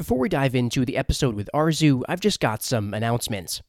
[0.00, 3.60] Before we dive into the episode with Arzu, I've just got some announcements.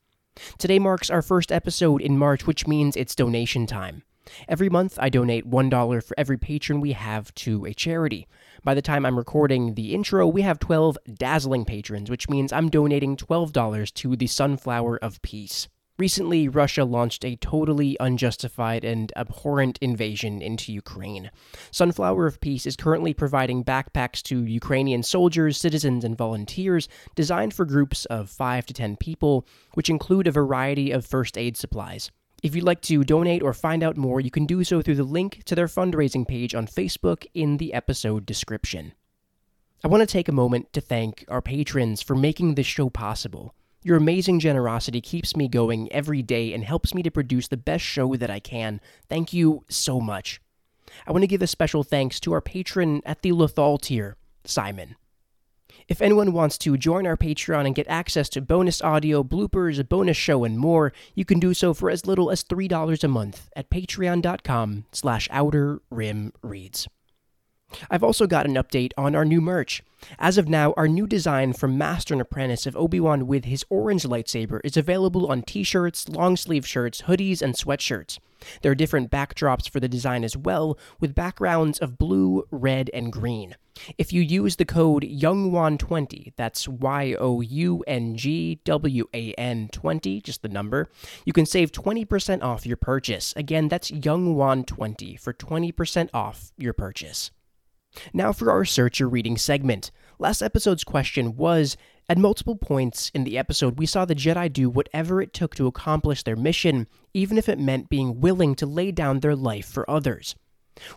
[0.58, 4.04] Today marks our first episode in March, which means it's donation time.
[4.48, 8.30] Every month, I donate $1 for every patron we have to a charity.
[8.64, 12.70] By the time I'm recording the intro, we have 12 dazzling patrons, which means I'm
[12.70, 15.68] donating $12 to the Sunflower of Peace.
[16.02, 21.30] Recently, Russia launched a totally unjustified and abhorrent invasion into Ukraine.
[21.70, 27.66] Sunflower of Peace is currently providing backpacks to Ukrainian soldiers, citizens, and volunteers designed for
[27.66, 32.10] groups of 5 to 10 people, which include a variety of first aid supplies.
[32.42, 35.04] If you'd like to donate or find out more, you can do so through the
[35.04, 38.94] link to their fundraising page on Facebook in the episode description.
[39.84, 43.54] I want to take a moment to thank our patrons for making this show possible.
[43.84, 47.84] Your amazing generosity keeps me going every day and helps me to produce the best
[47.84, 48.80] show that I can.
[49.10, 50.40] Thank you so much.
[51.08, 54.98] I want to give a special thanks to our patron at the Lethal tier, Simon.
[55.88, 59.84] If anyone wants to join our Patreon and get access to bonus audio, bloopers, a
[59.84, 63.50] bonus show, and more, you can do so for as little as $3 a month
[63.56, 66.88] at patreon.com slash outer rim reads.
[67.90, 69.84] I've also got an update on our new merch.
[70.18, 74.04] As of now, our new design from Master and Apprentice of Obi-Wan with his orange
[74.04, 78.18] lightsaber is available on t-shirts, long sleeve shirts, hoodies, and sweatshirts.
[78.62, 83.12] There are different backdrops for the design as well, with backgrounds of blue, red, and
[83.12, 83.56] green.
[83.98, 89.70] If you use the code YOUNGWAN20, that's Y O U N G W A N
[89.72, 90.90] 20, just the number,
[91.26, 93.34] you can save 20% off your purchase.
[93.36, 97.32] Again, that's YOUNGWAN20 for 20% off your purchase.
[98.14, 99.92] Now for our search your reading segment.
[100.20, 104.70] Last episode's question was At multiple points in the episode, we saw the Jedi do
[104.70, 108.92] whatever it took to accomplish their mission, even if it meant being willing to lay
[108.92, 110.36] down their life for others.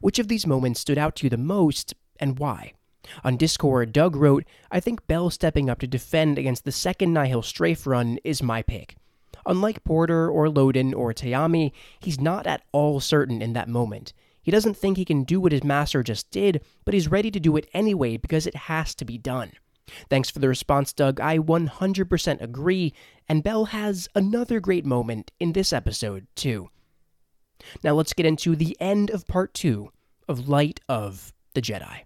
[0.01, 2.75] Which of these moments stood out to you the most, and why?
[3.23, 7.43] On Discord, Doug wrote, I think Bell stepping up to defend against the second Nihil
[7.43, 8.97] strafe run is my pick.
[9.47, 14.15] Unlike Porter or Loden or Te'Ami, he's not at all certain in that moment.
[14.45, 17.41] He doesn't think he can do what his master just did, but he's ready to
[17.41, 19.53] do it anyway because it has to be done.
[20.09, 21.21] Thanks for the response, Doug.
[21.21, 22.93] I 100% agree,
[23.29, 26.71] and Bell has another great moment in this episode, too.
[27.83, 29.91] Now let's get into the end of part two
[30.29, 32.03] of Light of the Jedi.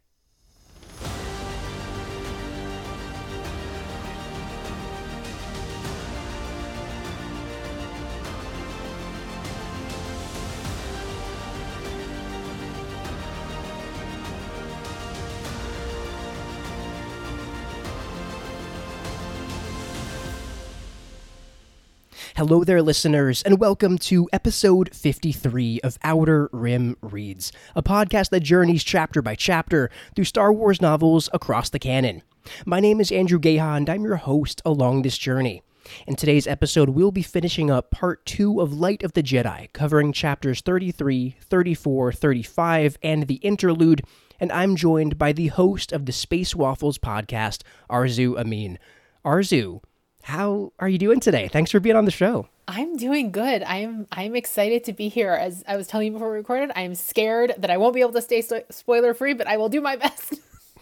[22.36, 28.40] Hello there, listeners, and welcome to episode 53 of Outer Rim Reads, a podcast that
[28.40, 32.22] journeys chapter by chapter through Star Wars novels across the canon.
[32.64, 35.62] My name is Andrew Geha, and I'm your host along this journey.
[36.06, 40.12] In today's episode, we'll be finishing up part 2 of Light of the Jedi, covering
[40.12, 44.02] chapters 33, 34, 35, and the interlude,
[44.38, 48.78] and I'm joined by the host of the Space Waffles podcast, Arzu Amin.
[49.24, 49.80] Arzu,
[50.28, 51.48] how are you doing today?
[51.48, 52.48] Thanks for being on the show.
[52.68, 53.62] I'm doing good.
[53.62, 55.32] I'm I'm excited to be here.
[55.32, 58.12] As I was telling you before we recorded, I'm scared that I won't be able
[58.12, 60.34] to stay spoiler free, but I will do my best.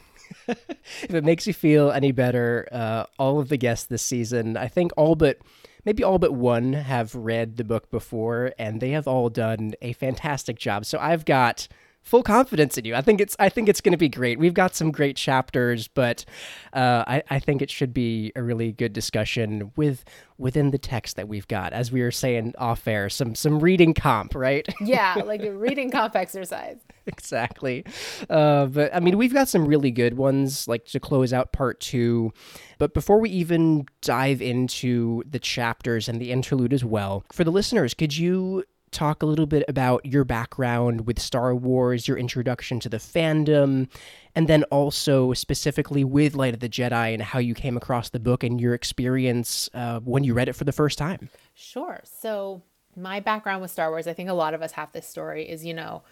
[0.49, 4.67] if it makes you feel any better, uh, all of the guests this season, I
[4.67, 5.39] think all but
[5.85, 9.93] maybe all but one have read the book before, and they have all done a
[9.93, 10.85] fantastic job.
[10.85, 11.69] So I've got
[12.07, 12.95] full confidence in you.
[12.95, 14.39] I think it's I think it's going to be great.
[14.39, 16.25] We've got some great chapters, but
[16.73, 20.05] uh, I I think it should be a really good discussion with
[20.39, 21.73] within the text that we've got.
[21.73, 24.67] As we were saying off air, some some reading comp, right?
[24.87, 26.77] Yeah, like a reading comp exercise.
[27.07, 27.85] exactly.
[28.31, 31.81] Uh, but I mean, we've got some really good ones, like to close out part
[31.81, 32.33] two.
[32.79, 37.51] But before we even dive into the chapters and the interlude as well, for the
[37.51, 38.65] listeners, could you
[38.97, 43.89] talk a little bit about your background with Star Wars, your introduction to the fandom,
[44.35, 48.19] and then also specifically with Light of the Jedi and how you came across the
[48.19, 51.29] book and your experience uh, when you read it for the first time.
[51.55, 52.01] Sure.
[52.05, 52.63] So,
[52.97, 55.63] my background with Star Wars, I think a lot of us have this story, is,
[55.63, 56.03] you know,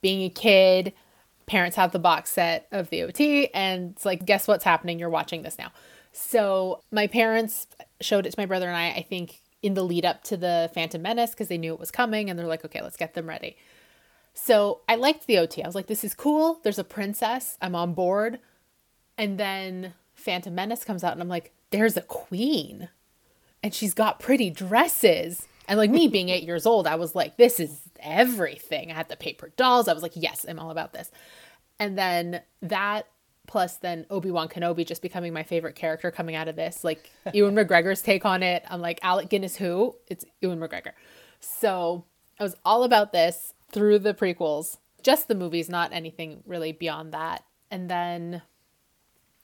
[0.00, 0.92] being a kid,
[1.46, 4.98] parents have the box set of the OT, and it's like, guess what's happening?
[4.98, 5.70] You're watching this now.
[6.10, 7.68] So, my parents
[8.00, 10.70] showed it to my brother and I, I think in the lead up to the
[10.74, 13.28] Phantom Menace because they knew it was coming and they're like, okay, let's get them
[13.28, 13.56] ready.
[14.34, 15.62] So I liked the OT.
[15.62, 16.60] I was like, this is cool.
[16.62, 17.56] There's a princess.
[17.60, 18.38] I'm on board.
[19.16, 22.88] And then Phantom Menace comes out and I'm like, there's a queen.
[23.62, 25.46] And she's got pretty dresses.
[25.68, 28.90] And like me being eight years old, I was like, this is everything.
[28.90, 29.86] I had the paper dolls.
[29.86, 31.10] I was like, yes, I'm all about this.
[31.78, 33.06] And then that
[33.52, 36.82] plus then Obi-Wan Kenobi just becoming my favorite character coming out of this.
[36.82, 38.64] Like Ewan McGregor's take on it.
[38.70, 39.94] I'm like Alec Guinness who?
[40.08, 40.92] It's Ewan McGregor.
[41.38, 42.06] So
[42.40, 47.12] I was all about this through the prequels, just the movies, not anything really beyond
[47.12, 47.44] that.
[47.70, 48.40] And then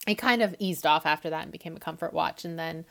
[0.07, 2.47] it kind of eased off after that and became a comfort watch.
[2.47, 2.87] And then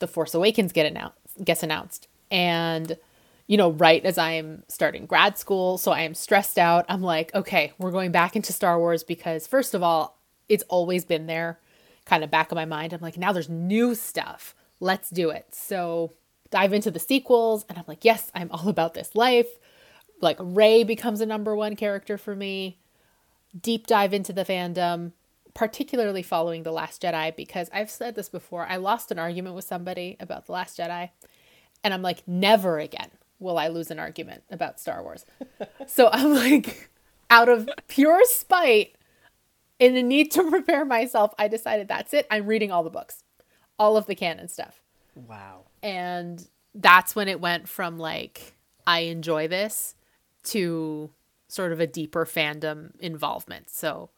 [0.00, 2.08] The Force Awakens get announced gets announced.
[2.30, 2.98] And
[3.46, 6.84] you know, right as I'm starting grad school, so I am stressed out.
[6.90, 10.18] I'm like, okay, we're going back into Star Wars because first of all,
[10.48, 11.58] it's always been there,
[12.04, 12.92] kind of back of my mind.
[12.92, 14.54] I'm like, now there's new stuff.
[14.80, 15.46] Let's do it.
[15.54, 16.12] So
[16.50, 19.48] dive into the sequels and I'm like, yes, I'm all about this life.
[20.20, 22.78] Like Rey becomes a number one character for me.
[23.60, 25.12] Deep dive into the fandom,
[25.52, 28.66] particularly following The Last Jedi, because I've said this before.
[28.66, 31.10] I lost an argument with somebody about The Last Jedi,
[31.84, 35.26] and I'm like, never again will I lose an argument about Star Wars.
[35.86, 36.88] so I'm like,
[37.28, 38.94] out of pure spite,
[39.82, 42.28] in the need to prepare myself, I decided that's it.
[42.30, 43.24] I'm reading all the books,
[43.80, 44.80] all of the canon stuff.
[45.16, 45.64] Wow.
[45.82, 48.54] And that's when it went from like,
[48.86, 49.96] I enjoy this
[50.44, 51.10] to
[51.48, 53.70] sort of a deeper fandom involvement.
[53.70, 54.10] So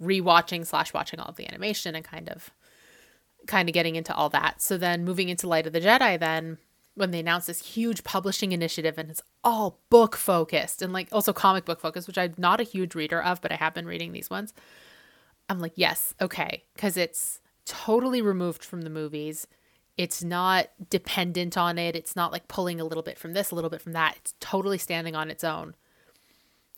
[0.00, 2.50] rewatching slash watching all of the animation and kind of
[3.46, 4.60] kind of getting into all that.
[4.60, 6.58] So then moving into Light of the Jedi then
[6.94, 11.32] when they announced this huge publishing initiative and it's all book focused and like also
[11.32, 14.12] comic book focused, which I'm not a huge reader of, but I have been reading
[14.12, 14.52] these ones.
[15.48, 19.46] I'm like, yes, okay, because it's totally removed from the movies.
[19.96, 21.96] It's not dependent on it.
[21.96, 24.16] It's not like pulling a little bit from this, a little bit from that.
[24.16, 25.74] It's totally standing on its own.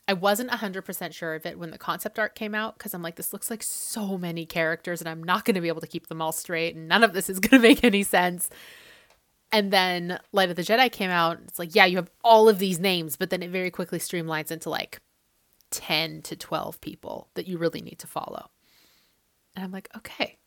[0.08, 3.14] I wasn't 100% sure of it when the concept art came out because I'm like,
[3.14, 6.08] this looks like so many characters and I'm not going to be able to keep
[6.08, 8.50] them all straight and none of this is going to make any sense.
[9.52, 11.38] And then Light of the Jedi came out.
[11.46, 14.50] It's like, yeah, you have all of these names, but then it very quickly streamlines
[14.50, 15.00] into like
[15.70, 18.50] 10 to 12 people that you really need to follow.
[19.54, 20.38] And I'm like, okay,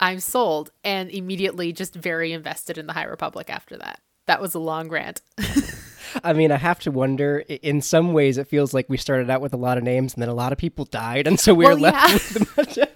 [0.00, 0.70] I'm sold.
[0.84, 4.00] And immediately just very invested in the High Republic after that.
[4.26, 5.22] That was a long rant.
[6.24, 7.38] I mean, I have to wonder.
[7.48, 10.22] In some ways, it feels like we started out with a lot of names, and
[10.22, 12.12] then a lot of people died, and so we well, were left yeah.
[12.12, 12.68] with of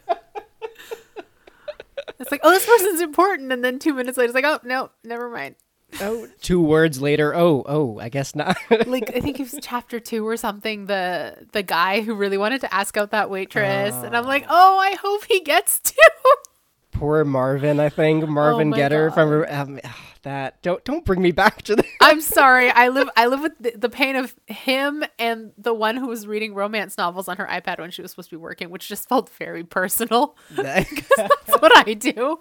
[2.20, 4.90] it's like, oh, this person's important, and then two minutes later, it's like, oh no,
[5.04, 5.56] never mind.
[6.00, 8.56] Oh, two words later, oh, oh, I guess not.
[8.86, 10.86] like I think it was chapter two or something.
[10.86, 14.46] The the guy who really wanted to ask out that waitress, uh, and I'm like,
[14.48, 16.10] oh, I hope he gets to.
[16.92, 19.14] Poor Marvin, I think Marvin oh Getter God.
[19.14, 19.80] from um,
[20.22, 20.62] that.
[20.62, 21.86] Don't don't bring me back to that.
[22.00, 22.70] I'm sorry.
[22.70, 26.26] I live I live with the, the, pain of him and the one who was
[26.26, 29.08] reading romance novels on her iPad when she was supposed to be working, which just
[29.08, 30.86] felt very personal because
[31.16, 32.38] that's what I do.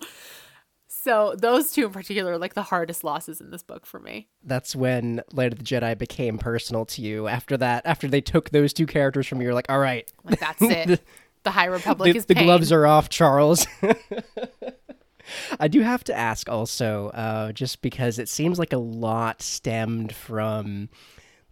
[1.04, 4.28] So those two in particular are like the hardest losses in this book for me.
[4.44, 7.28] That's when Light of the Jedi became personal to you.
[7.28, 10.40] After that, after they took those two characters from you, you're like, all right, like
[10.40, 11.02] that's it.
[11.44, 13.66] the High Republic the, is the gloves are off, Charles.
[15.60, 20.14] I do have to ask also, uh, just because it seems like a lot stemmed
[20.14, 20.90] from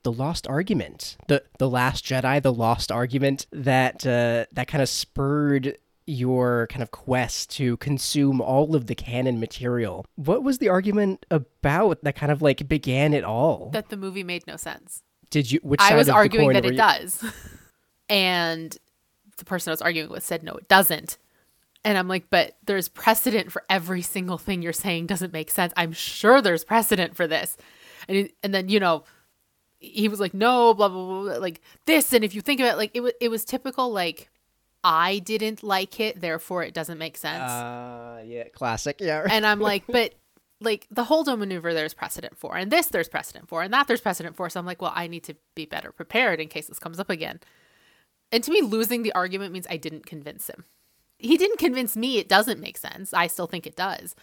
[0.04, 4.90] the lost argument, the the Last Jedi, the lost argument that uh, that kind of
[4.90, 5.76] spurred
[6.10, 10.06] your kind of quest to consume all of the canon material.
[10.16, 13.70] What was the argument about that kind of like began it all?
[13.72, 15.04] That the movie made no sense.
[15.30, 15.60] Did you?
[15.62, 16.78] Which I was arguing that it you...
[16.78, 17.24] does,
[18.10, 18.76] and
[19.38, 21.18] the person I was arguing with said no, it doesn't.
[21.86, 25.72] And I'm like, but there's precedent for every single thing you're saying doesn't make sense.
[25.78, 27.56] I'm sure there's precedent for this.
[28.08, 29.06] And and then, you know,
[29.80, 32.12] he was like, no, blah, blah, blah, like this.
[32.12, 34.30] And if you think about it, like it was, it was typical, like,
[34.84, 37.52] I didn't like it, therefore it doesn't make sense.
[37.52, 38.98] Uh, yeah, classic.
[39.00, 39.26] Yeah.
[39.30, 40.16] and I'm like, but
[40.62, 44.02] like the Holdo maneuver, there's precedent for, and this there's precedent for, and that there's
[44.02, 44.50] precedent for.
[44.50, 47.10] So I'm like, well, I need to be better prepared in case this comes up
[47.10, 47.40] again.
[48.32, 50.66] And to me, losing the argument means I didn't convince him
[51.20, 53.14] he didn't convince me it doesn't make sense.
[53.14, 54.16] I still think it does.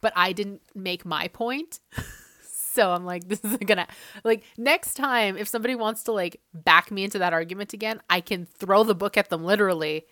[0.00, 1.80] But I didn't make my point.
[2.74, 3.86] so I'm like, this isn't gonna
[4.24, 8.20] like next time if somebody wants to like back me into that argument again, I
[8.20, 10.06] can throw the book at them literally,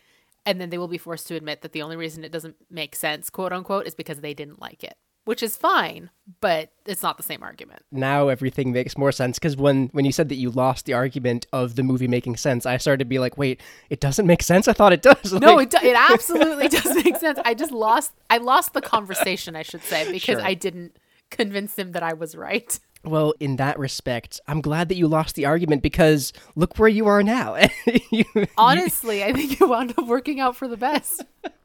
[0.47, 2.95] and then they will be forced to admit that the only reason it doesn't make
[2.97, 7.17] sense, quote unquote, is because they didn't like it which is fine, but it's not
[7.17, 7.83] the same argument.
[7.93, 11.47] Now everything makes more sense because when when you said that you lost the argument
[11.53, 14.67] of the movie making sense, I started to be like, wait, it doesn't make sense.
[14.67, 15.33] I thought it does.
[15.43, 17.39] No, it do- it absolutely does make sense.
[17.45, 20.47] I just lost I lost the conversation, I should say, because sure.
[20.47, 20.97] I didn't
[21.37, 22.79] convince him that I was right.
[23.05, 27.09] Well, in that respect, I'm glad that you lost the argument because look where you
[27.09, 27.57] are now.
[28.13, 28.25] you,
[28.57, 29.25] Honestly, you...
[29.25, 31.25] I think it wound up working out for the best.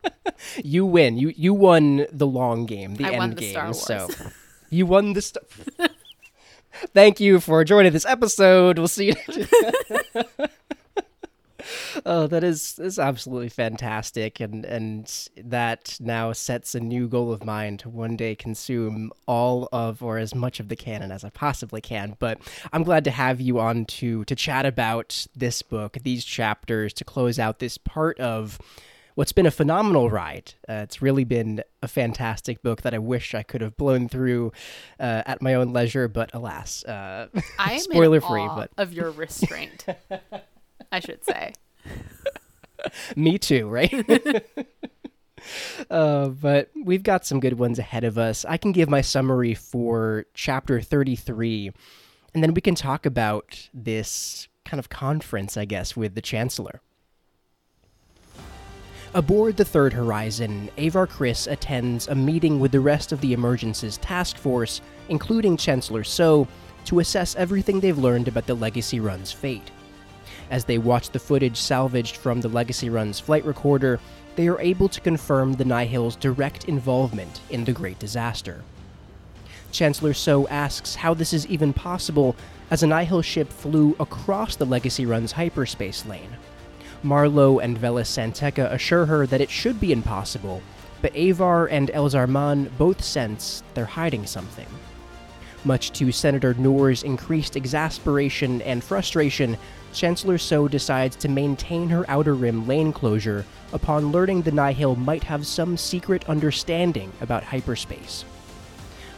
[0.63, 1.15] you win.
[1.15, 3.73] You you won the long game, the I end the game.
[3.75, 4.09] So
[4.71, 5.63] you won the stuff.
[6.95, 8.79] Thank you for joining this episode.
[8.79, 10.47] We'll see you.
[12.05, 17.43] Oh, that is is absolutely fantastic, and and that now sets a new goal of
[17.43, 21.29] mine to one day consume all of or as much of the canon as I
[21.29, 22.15] possibly can.
[22.19, 22.39] But
[22.71, 27.03] I'm glad to have you on to to chat about this book, these chapters, to
[27.03, 28.59] close out this part of
[29.17, 30.53] what's been a phenomenal ride.
[30.69, 34.51] Uh, it's really been a fantastic book that I wish I could have blown through
[34.99, 37.27] uh, at my own leisure, but alas, uh,
[37.59, 38.47] I am spoiler in free.
[38.47, 39.85] But of your restraint,
[40.91, 41.53] I should say.
[43.15, 43.93] me too, right?
[45.89, 48.43] Uh, but we've got some good ones ahead of us.
[48.45, 51.71] I can give my summary for chapter 33,
[52.33, 56.81] and then we can talk about this kind of conference, I guess, with the Chancellor.
[59.13, 63.97] Aboard the Third Horizon, Avar Kriss attends a meeting with the rest of the Emergence's
[63.97, 66.47] task force, including Chancellor Soh,
[66.85, 69.71] to assess everything they've learned about the Legacy Run's fate.
[70.49, 73.99] As they watch the footage salvaged from the Legacy Run's flight recorder,
[74.35, 78.63] they are able to confirm the Nihil's direct involvement in the Great Disaster.
[79.71, 82.35] Chancellor Soh asks how this is even possible,
[82.71, 86.29] as a Nihil ship flew across the Legacy Run's hyperspace lane.
[87.03, 90.61] Marlowe and Velis San Tekka assure her that it should be impossible,
[91.01, 94.67] but Avar and Elzar Mann both sense they're hiding something.
[95.63, 99.57] Much to Senator Noor's increased exasperation and frustration,
[99.97, 105.23] Chancellor Soh decides to maintain her Outer Rim lane closure upon learning the Nihil might
[105.23, 108.23] have some secret understanding about hyperspace.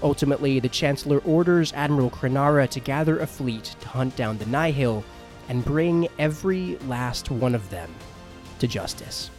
[0.02, 5.04] Ultimately, the Chancellor orders Admiral Kronara to gather a fleet to hunt down the Nihil
[5.50, 7.94] and bring every last one of them
[8.60, 9.32] to justice.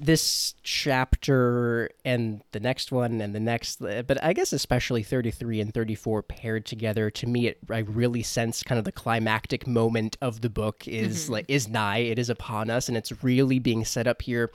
[0.00, 5.74] This chapter and the next one and the next, but I guess especially 33 and
[5.74, 10.40] 34 paired together, to me, it, I really sense kind of the climactic moment of
[10.40, 11.32] the book is mm-hmm.
[11.32, 14.50] like is nigh, it is upon us, and it's really being set up here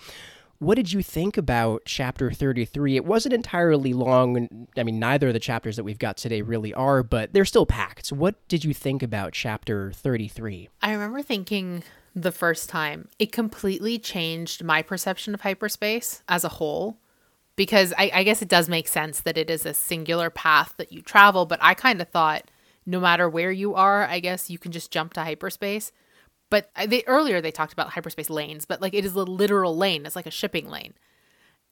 [0.59, 2.95] what did you think about chapter 33?
[2.95, 4.67] It wasn't entirely long.
[4.75, 7.65] I mean, neither of the chapters that we've got today really are, but they're still
[7.65, 8.09] packed.
[8.09, 10.69] What did you think about chapter 33?
[10.81, 11.83] I remember thinking
[12.21, 16.97] the first time it completely changed my perception of hyperspace as a whole.
[17.55, 20.91] Because I, I guess it does make sense that it is a singular path that
[20.91, 22.51] you travel, but I kind of thought
[22.85, 25.91] no matter where you are, I guess you can just jump to hyperspace.
[26.49, 30.05] But they earlier they talked about hyperspace lanes, but like it is a literal lane.
[30.05, 30.93] It's like a shipping lane.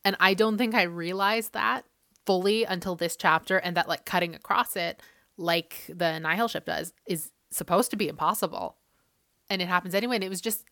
[0.04, 1.86] And I don't think I realized that
[2.26, 5.02] fully until this chapter and that like cutting across it
[5.38, 8.76] like the Nihil ship does is supposed to be impossible.
[9.50, 10.16] And it happens anyway.
[10.16, 10.66] And it was just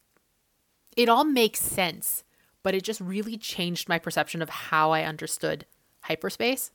[0.96, 2.24] it all makes sense,
[2.62, 5.66] but it just really changed my perception of how I understood
[6.02, 6.72] hyperspace,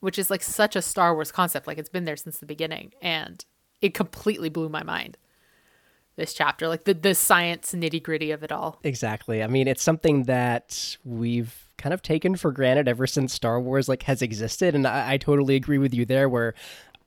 [0.00, 1.66] which is like such a Star Wars concept.
[1.66, 2.92] Like it's been there since the beginning.
[3.02, 3.44] And
[3.80, 5.16] it completely blew my mind
[6.16, 8.78] this chapter, like the the science nitty gritty of it all.
[8.84, 9.42] Exactly.
[9.42, 13.88] I mean, it's something that we've kind of taken for granted ever since Star Wars
[13.88, 16.28] like has existed, and I, I totally agree with you there.
[16.28, 16.54] Where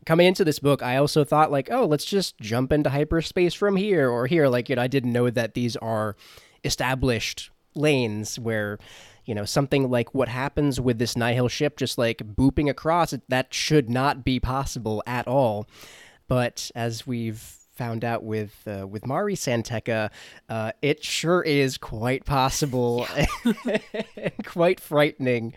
[0.06, 3.76] coming into this book, I also thought like, oh, let's just jump into hyperspace from
[3.76, 4.48] here or here.
[4.48, 6.16] Like, you know, I didn't know that these are
[6.64, 8.80] established lanes where
[9.26, 13.54] you know something like what happens with this nihil ship just like booping across that
[13.54, 15.68] should not be possible at all
[16.28, 20.10] but as we've found out with uh, with Mari San Tekka,
[20.50, 23.08] uh, it sure is quite possible
[24.16, 25.54] and quite frightening.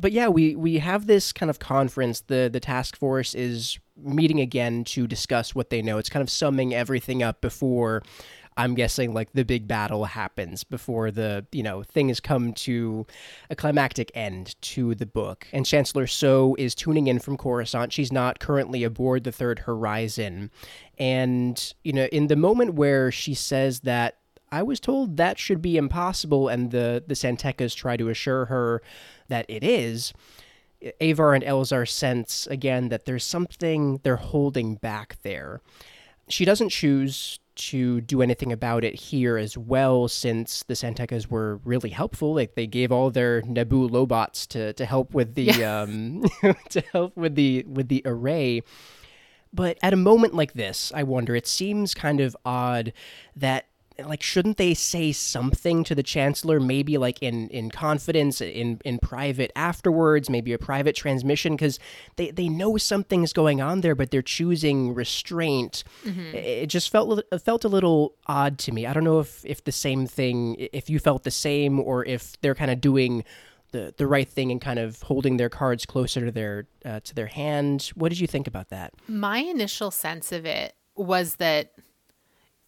[0.00, 2.20] But yeah, we we have this kind of conference.
[2.20, 5.98] the The task force is meeting again to discuss what they know.
[5.98, 8.02] It's kind of summing everything up before.
[8.58, 13.06] I'm guessing like the big battle happens before the, you know, things come to
[13.48, 15.46] a climactic end to the book.
[15.52, 17.92] And Chancellor Soh is tuning in from Coruscant.
[17.92, 20.50] She's not currently aboard the Third Horizon.
[20.98, 24.18] And, you know, in the moment where she says that
[24.50, 28.46] I was told that should be impossible, and the the San Tekkas try to assure
[28.46, 28.82] her
[29.28, 30.12] that it is.
[31.00, 35.60] Avar and Elzar sense again that there's something they're holding back there.
[36.28, 41.28] She doesn't choose to do anything about it here as well, since the San Tekkas
[41.28, 42.34] were really helpful.
[42.34, 45.82] Like they gave all their Naboo Lobots to to help with the Yeah.
[45.82, 46.24] um
[46.70, 48.62] to help with the with the array.
[49.52, 52.92] But at a moment like this, I wonder, it seems kind of odd
[53.34, 53.67] that
[54.04, 58.98] like shouldn't they say something to the chancellor maybe like in in confidence in in
[58.98, 61.78] private afterwards maybe a private transmission because
[62.16, 65.82] they they know something's going on there but they're choosing restraint
[66.32, 69.64] it just felt it felt a little odd to me i don't know if if
[69.64, 73.24] the same thing if you felt the same or if they're kind of doing
[73.72, 77.14] the, the right thing and kind of holding their cards closer to their uh, to
[77.14, 77.90] their hand.
[77.94, 78.94] What did you think about that?
[79.06, 81.72] My initial sense of it was that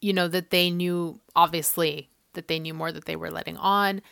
[0.01, 4.03] you know, that they knew, obviously, that they knew more that they were letting on.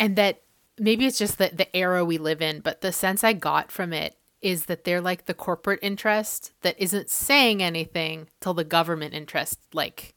[0.00, 0.42] And that
[0.78, 3.92] maybe it's just the, the era we live in, but the sense I got from
[3.92, 9.14] it is that they're like the corporate interest that isn't saying anything till the government
[9.14, 10.14] interest, like,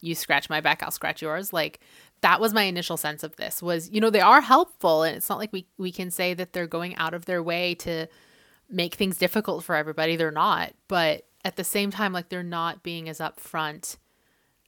[0.00, 1.52] you scratch my back, I'll scratch yours.
[1.52, 1.80] Like,
[2.22, 5.02] that was my initial sense of this was, you know, they are helpful.
[5.02, 7.74] And it's not like we, we can say that they're going out of their way
[7.76, 8.08] to
[8.68, 10.16] make things difficult for everybody.
[10.16, 10.72] They're not.
[10.88, 13.98] But at the same time, like, they're not being as upfront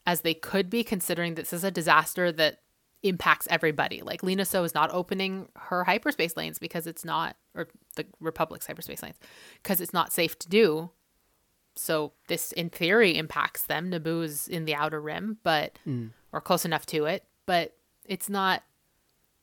[0.07, 2.61] as they could be, considering this is a disaster that
[3.03, 4.01] impacts everybody.
[4.03, 8.67] Like Lina Soh is not opening her hyperspace lanes because it's not, or the Republic's
[8.67, 9.17] hyperspace lanes,
[9.63, 10.91] because it's not safe to do.
[11.75, 13.91] So this, in theory, impacts them.
[13.91, 16.11] Naboo is in the outer rim, but mm.
[16.33, 18.63] or close enough to it, but it's not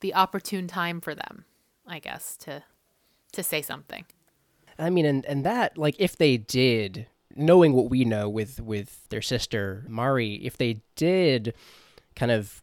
[0.02, 1.46] the opportune time for them,
[1.88, 2.64] I guess, to
[3.32, 4.06] to say something.
[4.78, 9.08] I mean, and and that like if they did knowing what we know with with
[9.10, 11.54] their sister Mari, if they did
[12.16, 12.62] kind of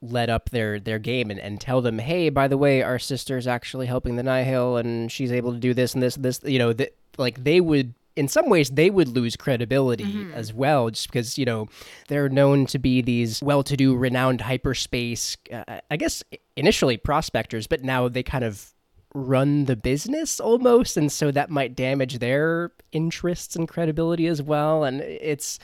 [0.00, 3.46] let up their their game and, and tell them, hey, by the way, our sister's
[3.46, 6.58] actually helping the Nihil and she's able to do this and this and this, you
[6.58, 10.34] know, that like they would in some ways they would lose credibility mm-hmm.
[10.34, 11.68] as well just because you know
[12.08, 16.22] they're known to be these well-to-do renowned hyperspace uh, i guess
[16.56, 18.73] initially prospectors but now they kind of
[19.14, 24.82] run the business almost and so that might damage their interests and credibility as well
[24.82, 25.60] and it's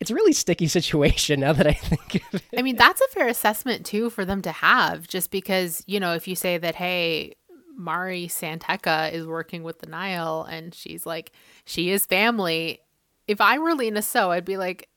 [0.00, 2.58] it's a really sticky situation now that I think of it.
[2.58, 6.14] I mean, that's a fair assessment too for them to have just because, you know,
[6.14, 7.34] if you say that hey,
[7.76, 11.32] Mari San Tekka is working with the Nihil and she's like
[11.64, 12.80] she is family,
[13.26, 14.88] if I were Lina Soh, I'd be like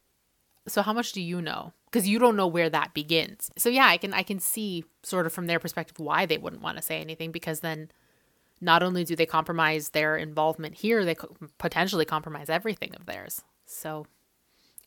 [0.67, 1.73] so how much do you know?
[1.91, 3.49] Because you don't know where that begins.
[3.57, 6.61] So yeah, I can I can see sort of from their perspective why they wouldn't
[6.61, 7.89] want to say anything because then
[8.59, 13.43] not only do they compromise their involvement here, they co- potentially compromise everything of theirs.
[13.65, 14.07] So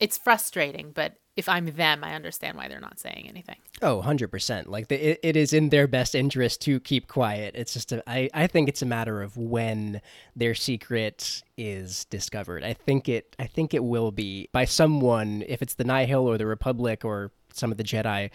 [0.00, 3.56] it's frustrating, but if I'm them, I understand why they're not saying anything.
[3.82, 4.66] Oh, 100%.
[4.66, 7.54] Like the, it, it is in their best interest to keep quiet.
[7.56, 10.00] It's just a, I, I think it's a matter of when
[10.34, 12.64] their secret is discovered.
[12.64, 16.36] I think it I think it will be by someone if it's the Nihil or
[16.36, 18.30] the Republic or some of the Jedi.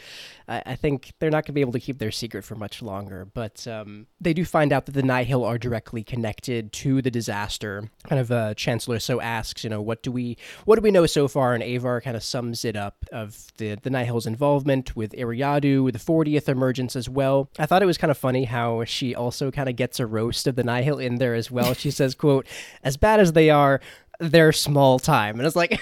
[0.47, 2.82] I, I think they're not going to be able to keep their secret for much
[2.82, 3.25] longer.
[3.25, 7.89] But um, they do find out that the Nihil are directly connected to the disaster.
[8.08, 11.06] Kind of uh, Chancellor Soh asks, you know, what do we what do we know
[11.06, 11.54] so far?
[11.54, 15.99] And Avar kind of sums it up of the the Nihil's involvement with Eriadu, the
[15.99, 17.49] 40th emergence as well.
[17.58, 20.47] I thought it was kind of funny how she also kind of gets a roast
[20.47, 21.73] of the Nihil in there as well.
[21.73, 22.47] She says, "quote
[22.84, 23.82] As bad as they are."
[24.17, 25.78] They're small time, and it's like,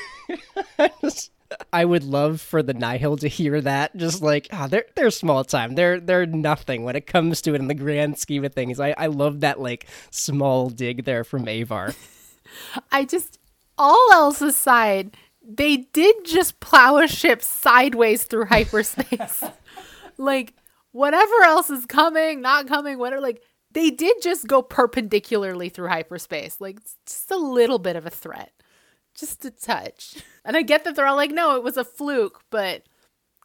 [1.02, 1.30] just,
[1.72, 3.96] I would love for the Nihil to hear that.
[3.96, 5.76] Just like, ah, oh, they're they're small time.
[5.76, 8.80] They're they're nothing when it comes to it in the grand scheme of things.
[8.80, 11.94] I, I love that like small dig there from Avar.
[12.92, 13.40] I just
[13.78, 19.44] all else aside, they did just plow a ship sideways through hyperspace.
[20.18, 20.54] like
[20.92, 26.62] whatever else is coming, not coming, whatever like they did just go perpendicularly through hyperspace.
[26.62, 28.52] Like just a little bit of a threat
[29.16, 30.16] just a touch.
[30.46, 32.84] And I get that they're all like, no, it was a fluke, but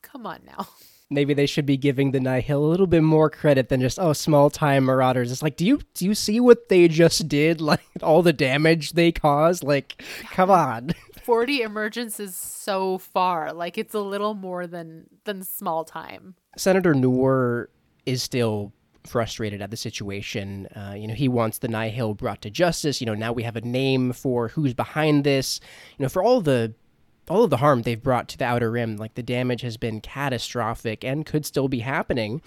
[0.03, 0.69] come on now.
[1.11, 4.13] Maybe they should be giving the Nihil a little bit more credit than just oh
[4.13, 5.33] small time marauders.
[5.33, 7.61] It's like, do you do you see what they just did?
[7.69, 9.65] Like all the damage they caused.
[9.65, 10.91] Like, come on.
[11.23, 13.55] Forty emergence is so far.
[13.55, 16.35] Like it's a little more than than small time.
[16.59, 17.71] Senator Noor
[18.05, 18.73] is still
[19.07, 20.67] frustrated at the situation.
[20.77, 23.01] Uh, you know, he wants the Nihil brought to justice.
[23.01, 25.61] You know, now we have a name for who's behind this.
[25.97, 26.75] You know, for all the
[27.31, 30.01] all of the harm they've brought to the Outer Rim, like the damage has been
[30.01, 32.43] catastrophic and could still be happening.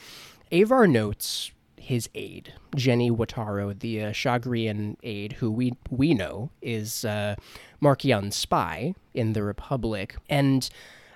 [0.52, 7.06] Avar notes his aide, Jenny Wataro, the uh, Chagrian aide, who we we know is
[7.06, 7.36] uh,
[7.80, 10.70] Marchion's spy in the Republic, and.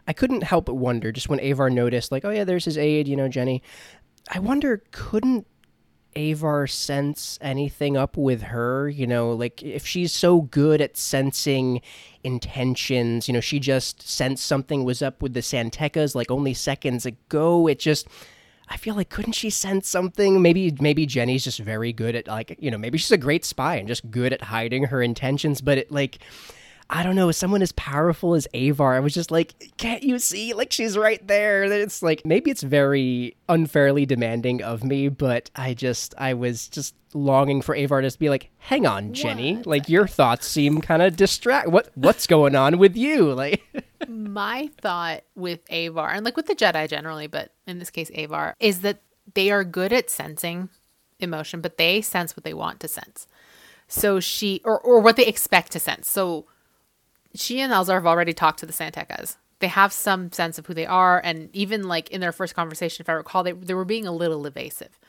[0.07, 3.07] I couldn't help but wonder just when Avar noticed, like, oh yeah, there's his aide,
[3.07, 3.63] you know, Jenny.
[4.31, 5.47] I wonder, couldn't
[6.15, 8.89] Avar sense anything up with her?
[8.89, 11.81] You know, like if she's so good at sensing
[12.23, 16.53] intentions, you know, she just sensed something was up with the San Tekkas like only
[16.53, 17.67] seconds ago.
[17.67, 18.07] It just.
[18.67, 20.41] I feel like couldn't she sense something?
[20.41, 23.75] Maybe maybe Jenny's just very good at like you know maybe she's a great spy
[23.75, 25.61] and just good at hiding her intentions.
[25.61, 26.17] But it like
[26.89, 30.53] I don't know, someone as powerful as Avar, I was just like, can't you see?
[30.53, 31.63] Like, she's right there.
[31.63, 36.93] It's like, maybe it's very unfairly demanding of me, but I just, I was just
[37.13, 39.55] longing for Avar to be like, hang on, Jenny.
[39.55, 39.65] What?
[39.67, 41.69] Like, your thoughts seem kind of distract.
[41.69, 43.35] What, what's going on with you?
[43.45, 43.63] Like,
[44.07, 48.55] my thought with Avar, and like with the Jedi generally, but in this case, Avar,
[48.59, 49.01] is that
[49.33, 50.69] they are good at sensing
[51.19, 53.27] emotion, but they sense what they want to sense.
[53.87, 56.09] So she, or, or what they expect to sense.
[56.09, 56.45] So,
[57.35, 59.37] she and Elzar have already talked to the San Tekkas.
[59.59, 61.21] they have some sense of who they are.
[61.23, 64.11] And even like in their first conversation, if I recall, they, they were being a
[64.11, 64.99] little evasive.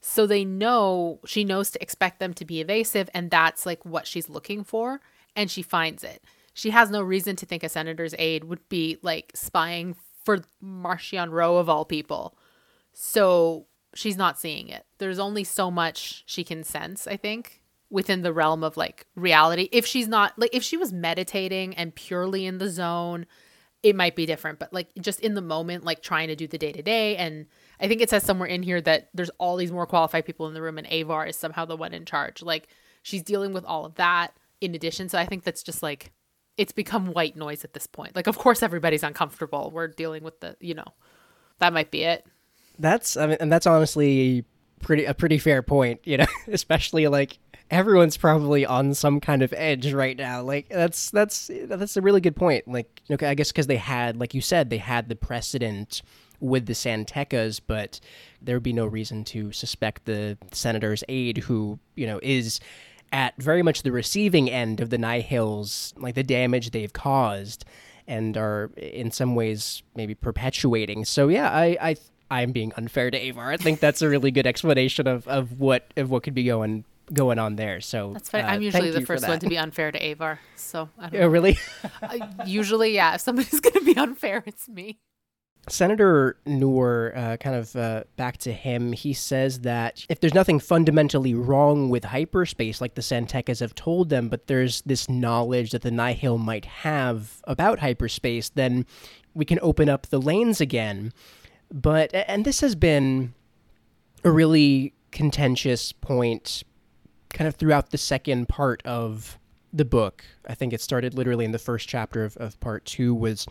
[0.00, 3.08] So they know, she knows to expect them to be evasive.
[3.14, 5.00] And that's like what she's looking for.
[5.36, 6.22] And she finds it.
[6.52, 11.30] She has no reason to think a senator's aide would be like spying for Marchion
[11.30, 12.36] Ro of all people.
[12.92, 14.84] So she's not seeing it.
[14.98, 17.62] There's only so much she can sense, I think,
[17.94, 19.68] within the realm of like reality.
[19.70, 23.24] If she's not like if she was meditating and purely in the zone,
[23.84, 26.58] it might be different, but like just in the moment like trying to do the
[26.58, 27.46] day-to-day and
[27.78, 30.54] I think it says somewhere in here that there's all these more qualified people in
[30.54, 32.42] the room and Avar is somehow the one in charge.
[32.42, 32.66] Like
[33.02, 35.08] she's dealing with all of that in addition.
[35.08, 36.10] So I think that's just like
[36.56, 38.16] it's become white noise at this point.
[38.16, 39.70] Like of course everybody's uncomfortable.
[39.72, 40.94] We're dealing with the, you know.
[41.60, 42.26] That might be it.
[42.76, 44.44] That's I mean, and that's honestly
[44.80, 47.38] pretty a pretty fair point, you know, especially like
[47.70, 50.42] everyone's probably on some kind of edge right now.
[50.42, 52.68] Like that's that's that's a really good point.
[52.68, 56.02] Like okay, I guess because they had, like you said, they had the precedent
[56.40, 58.00] with the San Tekkas, but
[58.42, 62.60] there would be no reason to suspect the senator's aide, who you know is
[63.12, 67.64] at very much the receiving end of the Nihils, like the damage they've caused,
[68.06, 71.04] and are in some ways maybe perpetuating.
[71.04, 71.96] So yeah, I I
[72.30, 73.52] I'm being unfair to Avar.
[73.52, 76.84] I think that's a really good explanation of, of what of what could be going
[77.12, 77.80] going on there.
[77.80, 78.44] So that's funny.
[78.44, 80.40] Uh, I'm usually the first one to be unfair to Avar.
[80.56, 81.58] So I don't oh, really?
[82.02, 83.14] uh, usually, yeah.
[83.14, 84.98] If somebody's going to be unfair, it's me.
[85.68, 90.60] Senator Noor, uh, kind of uh, back to him, he says that if there's nothing
[90.60, 95.70] fundamentally wrong with hyperspace, like the San Tekkas have told them, but there's this knowledge
[95.70, 98.84] that the Nihil might have about hyperspace, then
[99.32, 101.14] we can open up the lanes again.
[101.72, 103.32] But, and this has been
[104.22, 106.62] a really contentious point
[107.34, 109.38] kind of throughout the second part of
[109.72, 110.24] the book.
[110.48, 113.46] I think it started literally in the first chapter of, of part two was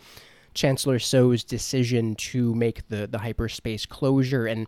[0.53, 4.47] Chancellor Soh's decision to make the, the hyperspace closure.
[4.47, 4.67] And,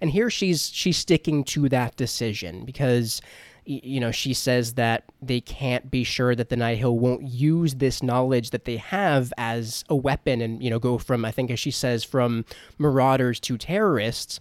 [0.00, 3.20] and here she's, she's sticking to that decision because
[3.66, 8.02] you know, she says that they can't be sure that the Nihil won't use this
[8.02, 11.58] knowledge that they have as a weapon and, you know, go from, I think, as
[11.58, 12.44] she says, from
[12.78, 14.38] marauders to terrorists.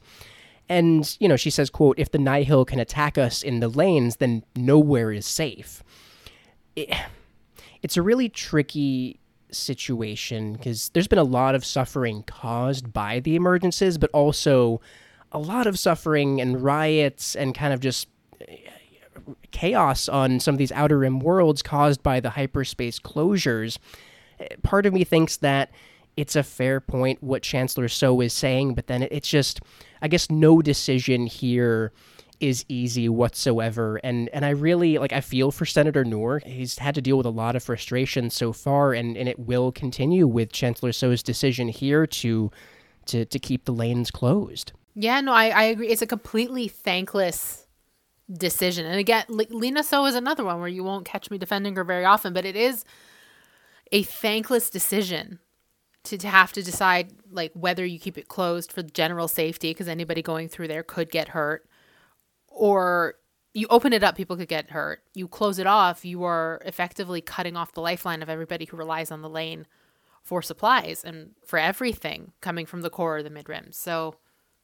[0.69, 4.17] And, you know, she says, quote, if the Nihil can attack us in the lanes,
[4.17, 5.83] then nowhere is safe.
[6.75, 6.89] It,
[7.81, 9.19] it's a really tricky
[9.51, 14.81] situation because there's been a lot of suffering caused by the emergences, but also
[15.31, 18.07] a lot of suffering and riots and kind of just
[18.47, 18.57] eh,
[19.51, 23.77] chaos on some of these outer rim worlds caused by the hyperspace closures.
[24.39, 25.71] Eh, part of me thinks that
[26.15, 29.61] it's a fair point what Chancellor Soh is saying, but then it's just,
[30.03, 31.93] I guess, no decision here
[32.41, 34.01] is easy whatsoever.
[34.03, 36.41] And and I really like I feel for Senator Noor.
[36.45, 39.71] He's had to deal with a lot of frustration so far, and, and it will
[39.71, 42.51] continue with Chancellor Soh's decision here to
[43.05, 44.73] to to keep the lanes closed.
[44.93, 45.87] Yeah, no, I, I agree.
[45.87, 47.65] It's a completely thankless
[48.31, 48.85] decision.
[48.85, 52.05] And again, Lina Soh is another one where you won't catch me defending her very
[52.05, 52.83] often, but it is
[53.91, 55.39] a thankless decision
[56.03, 59.87] to, to have to decide like whether you keep it closed for general safety because
[59.87, 61.65] anybody going through there could get hurt
[62.47, 63.15] or
[63.53, 65.03] you open it up people could get hurt.
[65.13, 69.11] You close it off you are effectively cutting off the lifeline of everybody who relies
[69.11, 69.65] on the lane
[70.21, 74.15] for supplies and for everything coming from the core or the mid rim so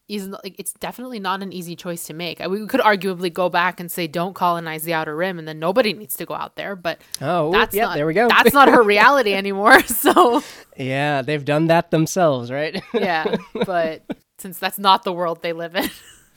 [0.09, 2.39] is like it's definitely not an easy choice to make.
[2.39, 5.93] We could arguably go back and say don't colonize the outer rim, and then nobody
[5.93, 6.75] needs to go out there.
[6.75, 8.27] But oh, that's yeah, not, there we go.
[8.39, 9.79] That's not her reality anymore.
[9.99, 10.41] So
[10.77, 12.81] yeah, they've done that themselves, right?
[12.93, 14.03] yeah, but
[14.37, 15.89] since that's not the world they live in,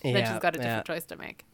[0.02, 0.94] then yeah, she's got a different yeah.
[0.94, 1.44] choice to make.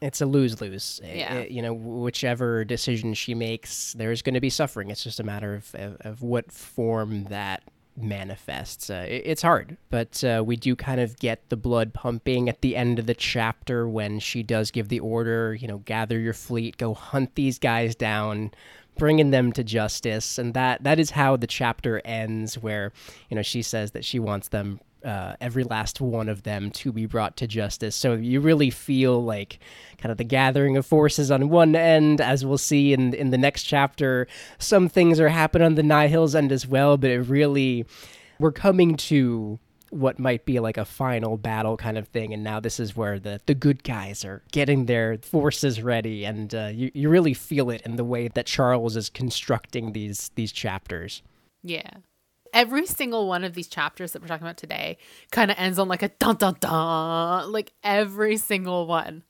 [0.00, 1.00] It's a lose lose.
[1.02, 1.34] Eh, yeah.
[1.34, 4.90] It, you know, whichever decision she makes, there's going to be suffering.
[4.90, 7.64] It's just a matter of, of, of what form that
[8.02, 8.90] manifests.
[8.90, 12.76] Uh, it's hard, but uh, we do kind of get the blood pumping at the
[12.76, 16.76] end of the chapter when she does give the order, you know, gather your fleet,
[16.76, 18.50] go hunt these guys down,
[18.96, 22.58] bringing them to justice, and that that is how the chapter ends.
[22.58, 22.92] Where
[23.30, 26.92] you know she says that she wants them uh, every last one of them to
[26.92, 27.94] be brought to justice.
[27.94, 29.58] So you really feel like
[29.98, 33.38] kind of the gathering of forces on one end, as we'll see in in the
[33.38, 34.26] next chapter.
[34.58, 37.86] Some things are happening on the Nihil's end as well, but it really
[38.38, 39.58] we're coming to
[39.90, 43.18] what might be like a final battle kind of thing and now this is where
[43.18, 47.70] the the good guys are getting their forces ready and uh, you, you really feel
[47.70, 51.22] it in the way that charles is constructing these these chapters
[51.62, 51.90] yeah
[52.52, 54.98] every single one of these chapters that we're talking about today
[55.30, 59.22] kind of ends on like a dun dun dun, like every single one,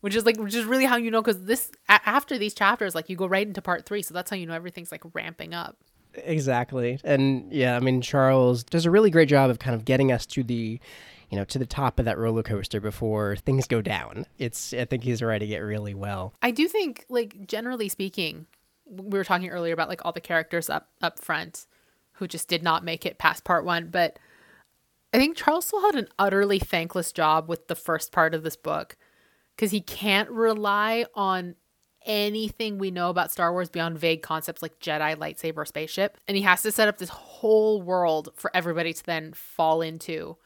[0.00, 2.94] which is like which is really how you know because this a- after these chapters,
[2.94, 5.54] like you go right into part three, so that's how you know everything's like ramping
[5.54, 5.76] up.
[6.14, 6.98] Exactly.
[7.04, 10.26] And yeah, I mean Charles does a really great job of kind of getting us
[10.26, 10.80] to the
[11.30, 14.24] you know, to the top of that roller coaster before things go down.
[14.38, 16.32] It's I think he's writing it really well.
[16.42, 18.46] I do think like generally speaking,
[18.86, 21.66] we were talking earlier about like all the characters up up front
[22.18, 24.18] who just did not make it past part 1, but
[25.12, 28.56] I think Charles still had an utterly thankless job with the first part of this
[28.56, 28.96] book
[29.56, 31.54] because he can't rely on
[32.04, 36.18] anything we know about Star Wars beyond vague concepts like Jedi, lightsaber, spaceship.
[36.26, 40.36] And he has to set up this whole world for everybody to then fall into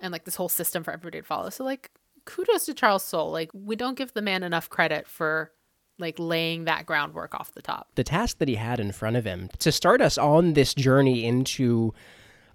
[0.00, 1.50] and like this whole system for everybody to follow.
[1.50, 1.90] So, like,
[2.24, 3.30] kudos to Charles Soule.
[3.30, 5.52] Like, we don't give the man enough credit for
[5.98, 7.88] like laying that groundwork off the top.
[7.94, 11.24] The task that he had in front of him to start us on this journey
[11.24, 11.94] into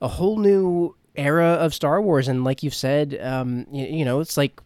[0.01, 2.27] a whole new era of Star Wars.
[2.27, 4.61] And like you've said, um, you, you know, it's like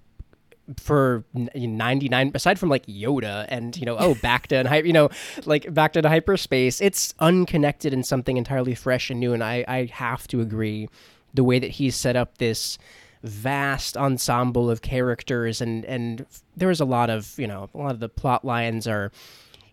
[0.77, 5.09] for 99 aside from like yoda and you know oh back to and you know
[5.45, 9.87] like back to hyperspace it's unconnected and something entirely fresh and new and i i
[9.93, 10.89] have to agree
[11.35, 12.79] the way that he's set up this
[13.25, 17.91] vast ensemble of characters and and there was a lot of you know a lot
[17.91, 19.11] of the plot lines are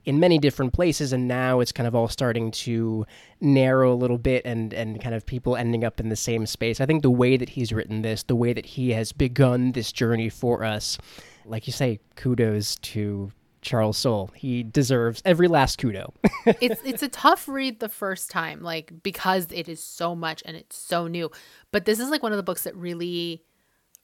[0.05, 3.07] in many different places and now it's kind of all starting to
[3.41, 6.81] narrow a little bit and and kind of people ending up in the same space.
[6.81, 9.93] I think the way that he's written this the way that he has begun this
[9.93, 10.99] journey for us
[11.45, 13.31] like you say kudos to
[13.63, 14.31] Charles Soule.
[14.35, 16.13] He deserves every last kudo.
[16.61, 20.57] it's it's a tough read the first time, like because it is so much and
[20.57, 21.31] it's so new.
[21.71, 23.43] But this is like one of the books that really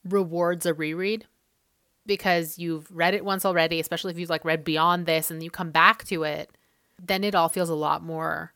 [0.05, 1.27] rewards a reread
[2.07, 5.51] because you've read it once already, especially if you've like read beyond this and you
[5.51, 6.51] come back to it,
[7.01, 8.55] then it all feels a lot more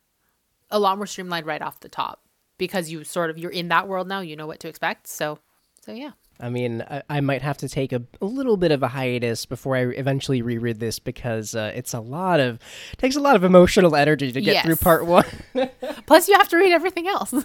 [0.70, 2.22] a lot more streamlined right off the top
[2.56, 5.06] because you sort of you're in that world now, you know what to expect.
[5.08, 5.40] So
[5.84, 6.12] so yeah.
[6.40, 9.46] I mean, I, I might have to take a, a, little bit of a hiatus
[9.46, 12.58] before I eventually reread this because uh, it's a lot of
[12.96, 14.64] takes a lot of emotional energy to get yes.
[14.64, 15.24] through part one.
[16.06, 17.32] Plus, you have to read everything else.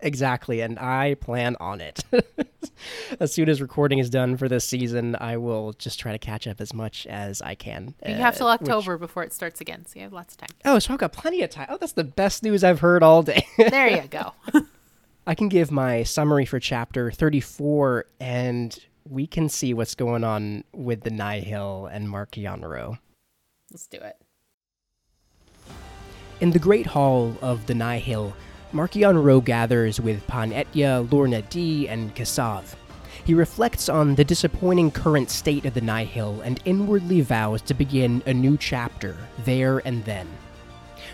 [0.00, 2.04] Exactly, and I plan on it.
[3.20, 6.46] as soon as recording is done for this season, I will just try to catch
[6.46, 7.94] up as much as I can.
[8.06, 9.08] You uh, have till October which...
[9.08, 10.50] before it starts again, so you have lots of time.
[10.66, 11.68] Oh, so I've got plenty of time.
[11.70, 13.46] Oh, that's the best news I've heard all day.
[13.56, 14.34] there you go.
[15.26, 20.64] I can give my summary for chapter 34, and we can see what's going on
[20.74, 22.98] with the Nihil and Marchion Ro.
[23.72, 24.16] Let's do it.
[26.40, 28.34] In the Great Hall of the Nihil,
[28.74, 32.74] Marchion Ro gathers with Pan Eyta, Lourna Dee, and Kassav.
[33.24, 38.22] He reflects on the disappointing current state of the Nihil and inwardly vows to begin
[38.26, 40.28] a new chapter there and then.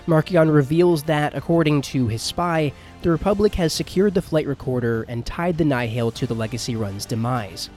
[0.06, 5.24] Marchion reveals that, according to his spy, the Republic has secured the flight recorder and
[5.24, 7.70] tied the Nihil to the Legacy Run's demise.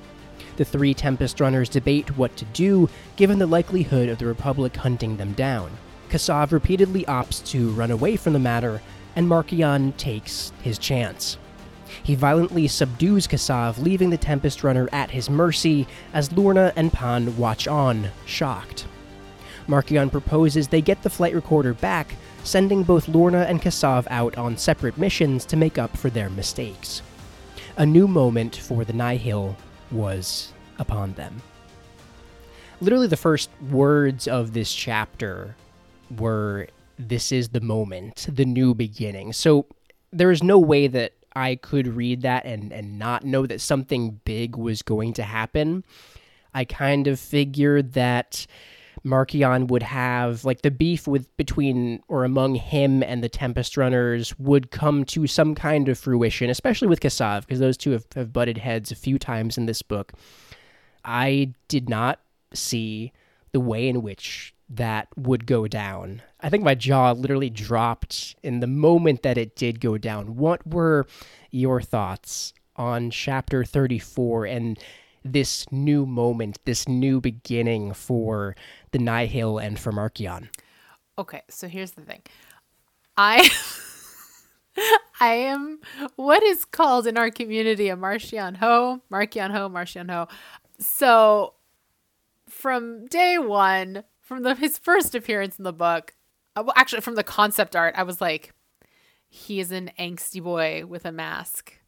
[0.57, 5.17] The three Tempest runners debate what to do given the likelihood of the Republic hunting
[5.17, 5.71] them down.
[6.09, 8.81] Kassav repeatedly opts to run away from the matter,
[9.15, 11.37] and Marchion takes his chance.
[12.03, 17.37] He violently subdues Kassav, leaving the Tempest Runner at his mercy as Lourna and Pan
[17.37, 18.85] watch on, shocked.
[19.67, 24.57] Marchion proposes they get the flight recorder back, sending both Lourna and Kassav out on
[24.57, 27.01] separate missions to make up for their mistakes.
[27.77, 29.55] A new moment for the Nihil
[29.91, 31.41] was upon them.
[32.81, 35.55] Literally, the first words of this chapter
[36.17, 36.67] were
[36.99, 39.33] this is the moment, the new beginning.
[39.33, 39.65] So
[40.11, 44.19] there is no way that I could read that and, and not know that something
[44.23, 45.83] big was going to happen.
[46.53, 48.45] I kind of figured that
[49.05, 54.37] Marchion would have like the beef with between or among him and the Tempest Runners
[54.39, 58.31] would come to some kind of fruition, especially with Kassav, because those two have, have
[58.31, 60.13] butted heads a few times in this book.
[61.03, 62.19] I did not
[62.53, 63.11] see
[63.51, 66.21] the way in which that would go down.
[66.39, 70.35] I think my jaw literally dropped in the moment that it did go down.
[70.37, 71.05] What were
[71.51, 74.79] your thoughts on chapter 34 and
[75.23, 78.55] this new moment, this new beginning for
[78.91, 80.49] the Nihil and for Marchion?
[81.17, 82.21] Okay, so here's the thing.
[83.17, 83.49] I
[85.19, 85.79] I am
[86.15, 90.27] what is called in our community a Marchion Ho, Marchion Ho, Marchion Ho.
[90.79, 91.53] So
[92.49, 96.15] from day one, from the, his first appearance in the book,
[96.55, 98.53] uh, well, actually from the concept art, I was like,
[99.29, 101.79] he is an angsty boy with a mask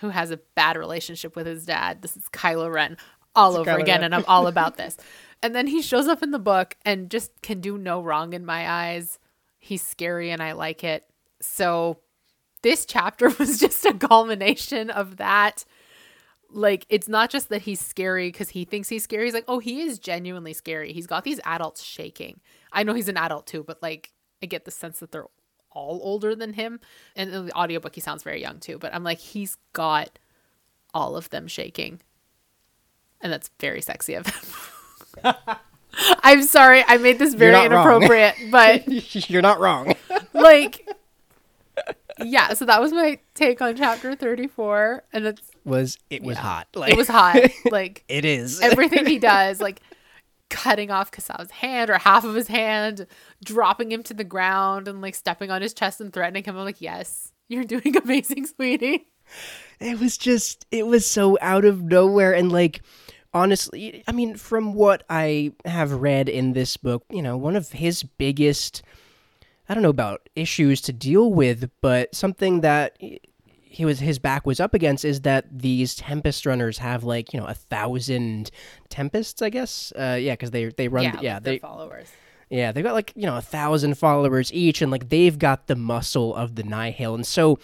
[0.00, 2.02] who has a bad relationship with his dad.
[2.02, 2.96] This is Kylo Ren
[3.36, 4.04] all it's over Kylo again, Ren.
[4.04, 4.96] and I'm all about this.
[5.42, 8.44] and then he shows up in the book and just can do no wrong in
[8.44, 9.18] my eyes.
[9.58, 11.04] He's scary and I like it.
[11.40, 11.98] So
[12.62, 15.64] this chapter was just a culmination of that
[16.48, 19.24] like it's not just that he's scary because he thinks he's scary.
[19.24, 20.92] He's like, oh, he is genuinely scary.
[20.92, 22.40] He's got these adults shaking.
[22.72, 25.26] I know he's an adult too, but like I get the sense that they're
[25.76, 26.80] all older than him.
[27.14, 28.78] And in the audiobook, he sounds very young too.
[28.78, 30.18] But I'm like, he's got
[30.94, 32.00] all of them shaking.
[33.20, 35.34] And that's very sexy of him.
[36.22, 38.86] I'm sorry, I made this very inappropriate, but
[39.30, 39.94] You're not wrong.
[40.34, 40.86] like,
[42.18, 42.52] yeah.
[42.54, 46.68] So that was my take on chapter 34, and it's was it was hot.
[46.74, 47.38] Like, it was hot.
[47.70, 48.60] Like it is.
[48.60, 49.80] everything he does, like
[50.50, 53.06] cutting off Kassav's hand or half of his hand,
[53.44, 56.56] dropping him to the ground, and like stepping on his chest and threatening him.
[56.56, 59.08] I'm like, yes, you're doing amazing, sweetie.
[59.80, 62.80] it was just it was so out of nowhere and like
[63.34, 67.72] honestly i mean from what i have read in this book you know one of
[67.72, 68.82] his biggest
[69.68, 72.96] i don't know about issues to deal with but something that
[73.68, 77.40] he was his back was up against is that these tempest runners have like you
[77.40, 78.50] know a thousand
[78.88, 82.08] tempests i guess uh yeah because they they run yeah, yeah, they followers.
[82.48, 85.76] yeah, they've got like, you know, a thousand followers each, and like they've got the
[85.76, 87.14] muscle of the Nihil.
[87.14, 87.58] And so,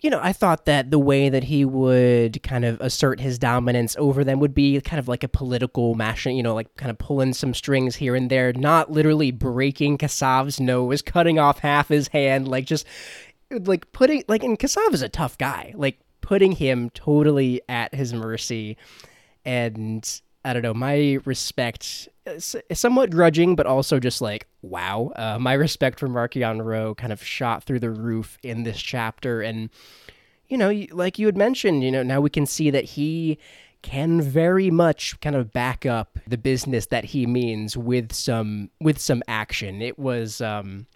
[0.00, 3.96] you know, I thought that the way that he would kind of assert his dominance
[3.98, 6.98] over them would be kind of like a political mashing, you know, like kind of
[6.98, 12.08] pulling some strings here and there, not literally breaking Kassav's nose, cutting off half his
[12.08, 12.86] hand, like just
[13.50, 18.12] like putting, like, and Kassav is a tough guy, like putting him totally at his
[18.12, 18.76] mercy.
[19.44, 22.08] And I don't know, my respect
[22.72, 25.12] somewhat grudging, but also just like, wow.
[25.16, 29.40] Uh, my respect for Marchion Ro kind of shot through the roof in this chapter.
[29.42, 29.70] And,
[30.48, 33.38] you know, like you had mentioned, you know, now we can see that he
[33.82, 38.98] can very much kind of back up the business that he means with some with
[38.98, 39.80] some action.
[39.80, 40.86] It was um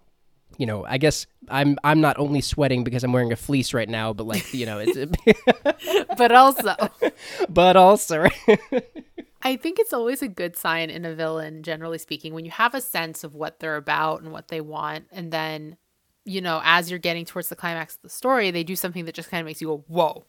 [0.60, 3.88] you know, I guess I'm I'm not only sweating because I'm wearing a fleece right
[3.88, 4.98] now, but like, you know, it's
[6.18, 6.76] But also,
[7.48, 8.26] but also
[9.42, 12.74] I think it's always a good sign in a villain, generally speaking, when you have
[12.74, 15.78] a sense of what they're about and what they want, and then,
[16.26, 19.14] you know, as you're getting towards the climax of the story, they do something that
[19.14, 20.26] just kind of makes you go, whoa.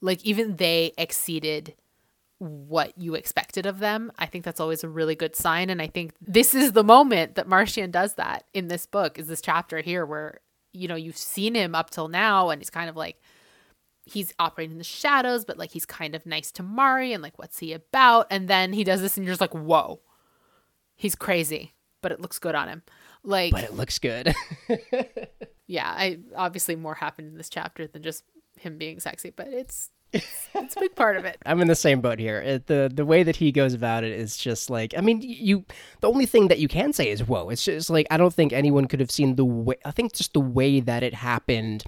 [0.00, 1.74] Like, even they exceeded
[2.38, 4.12] what you expected of them.
[4.18, 5.70] I think that's always a really good sign.
[5.70, 9.26] And I think this is the moment that Marchion does that in this book, is
[9.26, 10.40] this chapter here where,
[10.72, 13.20] you know, you've seen him up till now, and he's kind of like,
[14.08, 17.38] he's operating in the shadows, but like he's kind of nice to Mari and like
[17.38, 18.26] what's he about?
[18.30, 20.00] And then he does this and you're just like, whoa.
[20.96, 22.82] He's crazy, but it looks good on him.
[23.22, 24.34] Like but it looks good.
[25.66, 28.24] yeah, I obviously more happened in this chapter than just
[28.56, 31.38] him being sexy, but it's it's, a big part of it.
[31.46, 32.40] I'm in the same boat here.
[32.40, 35.64] It, the the way that he goes about it is just like I mean you
[36.00, 37.48] the only thing that you can say is whoa.
[37.50, 40.32] It's just like I don't think anyone could have seen the way I think just
[40.32, 41.84] the way that it happened.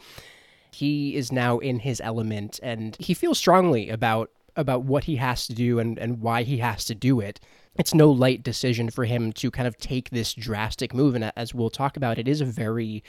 [0.73, 5.47] He is now in his element and he feels strongly about about what he has
[5.47, 7.41] to do and and why he has to do it.
[7.77, 11.55] It's no light decision for him to kind of take this drastic move and as
[11.55, 13.03] we'll talk about it is a very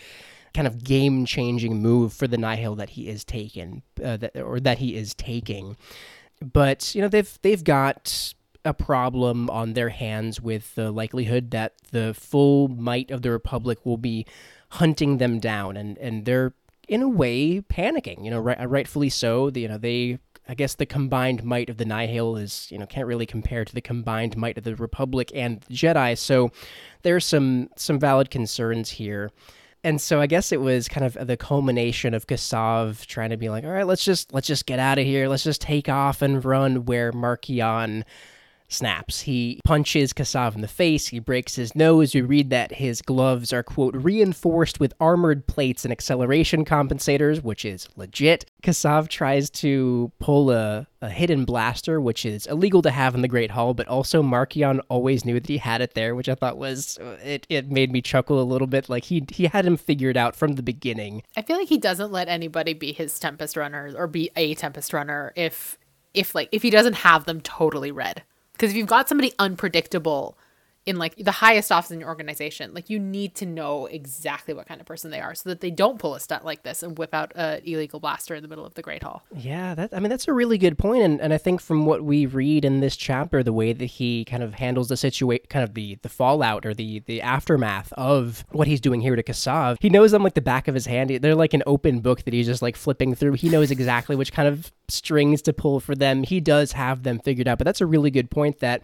[0.54, 4.60] kind of game changing move for the Nihil that he is taken uh, that, or
[4.60, 5.78] that he is taking.
[6.42, 8.34] But you know they've they've got
[8.64, 13.80] a problem on their hands with the likelihood that the full might of the Republic
[13.86, 14.26] will be
[14.70, 16.54] hunting them down, and and they're
[16.88, 18.24] in a way panicking.
[18.24, 19.52] You know, right, rightfully so.
[19.54, 20.20] You know they.
[20.50, 23.74] I guess the combined might of the Nihil is, you know, can't really compare to
[23.74, 26.18] the combined might of the Republic and the Jedi.
[26.18, 26.52] So
[27.04, 29.32] there's some some valid concerns here
[29.84, 33.50] and so I guess it was kind of the culmination of Kassav trying to be
[33.50, 36.22] like, all right, let's just let's just get out of here, let's just take off
[36.22, 36.86] and run.
[36.86, 38.04] Where Marchion
[38.72, 42.14] snaps, he punches Kassav in the face, he breaks his nose.
[42.14, 47.66] We read that his gloves are quote reinforced with armored plates and acceleration compensators, which
[47.66, 48.46] is legit.
[48.64, 53.28] Kassav tries to pull a, a hidden blaster, which is illegal to have in the
[53.28, 56.58] Great Hall, but also Marchion always knew that he had it there, which I thought
[56.58, 57.46] was it.
[57.50, 58.90] It made me chuckle a little bit.
[58.90, 61.24] Like he he had him figured out from the beginning.
[61.36, 64.94] I feel like he doesn't let anybody be his Tempest runner or be a Tempest
[64.94, 65.78] runner if
[66.14, 68.24] if like if he doesn't have them totally read.
[68.62, 70.38] Because if you've got somebody unpredictable
[70.86, 74.68] in like the highest office in your organization, like you need to know exactly what
[74.68, 76.98] kind of person they are so that they don't pull a stunt like this and
[76.98, 79.24] whip out a illegal blaster in the middle of the Great Hall.
[79.36, 82.04] Yeah, that I mean that's a really good point, and and I think from what
[82.04, 85.64] we read in this chapter, the way that he kind of handles the situation, kind
[85.64, 89.78] of the the fallout or the the aftermath of what he's doing here to Kassav,
[89.82, 91.12] he knows them like the back of his hand.
[91.12, 93.34] They're like an open book that he's just like flipping through.
[93.34, 96.24] He knows exactly which kind of strings to pull for them.
[96.24, 98.82] He does have them figured out, but that's a really good point that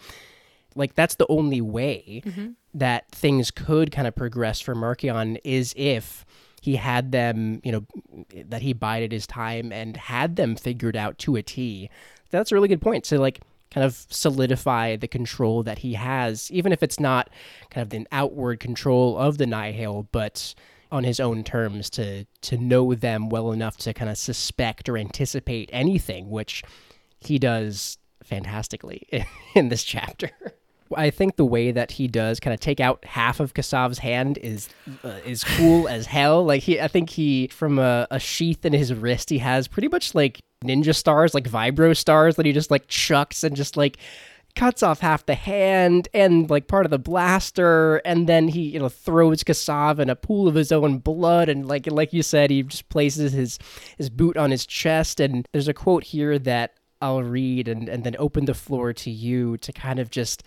[0.77, 2.49] like that's the only way mm-hmm.
[2.73, 6.25] that things could kind of progress for Marchion is if
[6.61, 7.85] he had them, you know,
[8.45, 11.89] that he bided his time and had them figured out to a T.
[12.29, 13.03] That's a really good point.
[13.05, 17.29] To like kind of solidify the control that he has, even if it's not
[17.69, 20.53] kind of an outward control of the Nihil, but
[20.91, 24.97] on his own terms to to know them well enough to kind of suspect or
[24.97, 26.63] anticipate anything, which
[27.19, 29.07] he does fantastically
[29.55, 30.31] in this chapter.
[30.95, 34.37] I think the way that he does kind of take out half of Kassav's hand
[34.39, 34.69] is
[35.03, 36.45] uh, is cool as hell.
[36.45, 39.87] Like he, I think he from a, a sheath in his wrist, he has pretty
[39.87, 43.97] much like ninja stars, like vibro stars that he just like chucks and just like
[44.57, 48.79] cuts off half the hand and like part of the blaster and then he you
[48.79, 52.49] know throws Kasav in a pool of his own blood and like like you said
[52.49, 53.59] he just places his
[53.99, 58.03] his boot on his chest and there's a quote here that I'll read and and
[58.03, 60.41] then open the floor to you to kind of just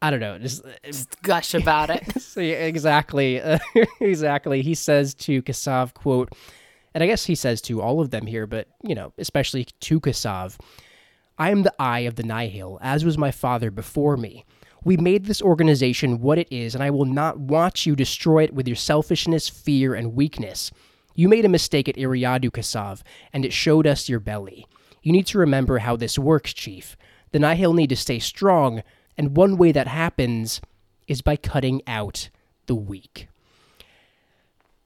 [0.00, 2.36] I don't know, just, just gush about it.
[2.36, 3.58] exactly, uh,
[4.00, 4.62] exactly.
[4.62, 6.32] He says to Kassav, "quote,"
[6.94, 10.00] and I guess he says to all of them here, but you know, especially to
[10.00, 10.56] Kassav.
[11.40, 14.44] I am the eye of the Nihil, as was my father before me.
[14.84, 18.54] We made this organization what it is, and I will not watch you destroy it
[18.54, 20.72] with your selfishness, fear, and weakness.
[21.14, 24.66] You made a mistake at Eriadu, Kassav, and it showed us your belly.
[25.02, 26.96] You need to remember how this works, Chief.
[27.32, 28.82] The Nihil need to stay strong,
[29.18, 30.60] and one way that happens
[31.08, 32.30] is by cutting out
[32.66, 33.28] the weak.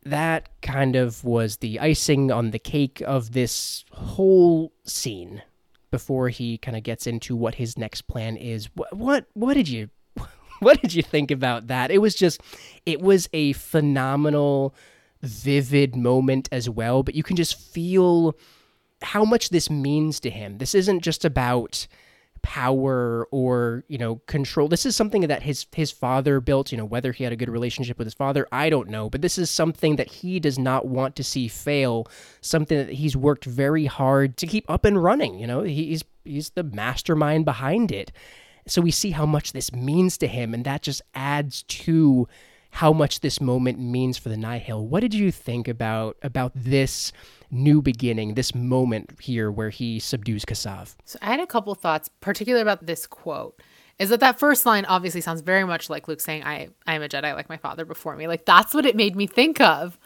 [0.05, 5.43] That kind of was the icing on the cake of this whole scene
[5.91, 8.69] before he kind of gets into what his next plan is.
[8.75, 9.91] What what what did you
[10.61, 11.91] what did you think about that?
[11.91, 12.41] It was just
[12.87, 14.75] it was a phenomenal
[15.23, 18.35] vivid moment as well, but you can just feel
[19.03, 20.59] how much this means to him.
[20.59, 21.87] This isn't just about
[22.43, 24.69] power or you know control.
[24.69, 27.49] This is something that his his father built you know whether he had a good
[27.49, 29.09] relationship with his father i don't know.
[29.09, 32.07] But this is something that he does not want to see fail.
[32.41, 35.63] Something that he's worked very hard to keep up and running you know?
[35.63, 38.13] He's he's the mastermind behind it.
[38.67, 42.29] So we see how much this means to him and that just adds to
[42.73, 44.87] how much this moment means for the Nihil.
[44.87, 47.13] What did you think about about this
[47.51, 50.97] new beginning, this moment here where he subdues Kassav?
[51.05, 53.61] So I had a couple thoughts, particularly about this quote.
[53.99, 57.03] Is that that first line obviously sounds very much like Luke saying, "I I am
[57.03, 59.99] a Jedi like my father before me." Like that's what it made me think of.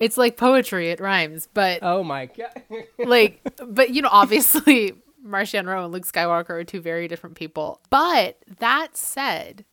[0.00, 2.62] It's like poetry; it rhymes, but oh my god,
[2.98, 4.94] like, but you know, obviously.
[5.22, 7.82] Marchion Ro and Luke Skywalker are two very different people.
[7.90, 9.66] But that said,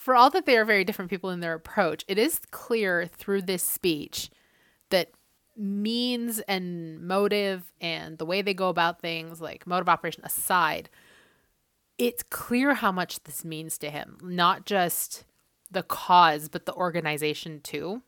[0.00, 3.42] for all that they are very different people in their approach, it is clear through
[3.42, 4.30] this speech
[4.88, 5.10] that
[5.54, 10.88] means and motive and the way they go about things, like mode of operation aside,
[11.98, 14.16] it's clear how much this means to him.
[14.22, 15.26] Not just
[15.70, 18.00] the cause, but the organization too.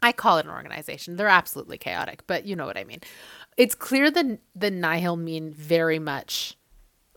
[0.00, 1.16] I call it an organization.
[1.16, 3.00] They're absolutely chaotic, but you know what I mean.
[3.58, 6.56] It's clear that the Nihil mean very much,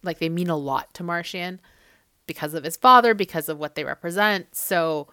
[0.04, 1.60] like they mean a lot to Marchion
[2.28, 4.56] because of his father, because of what they represent.
[4.56, 5.08] So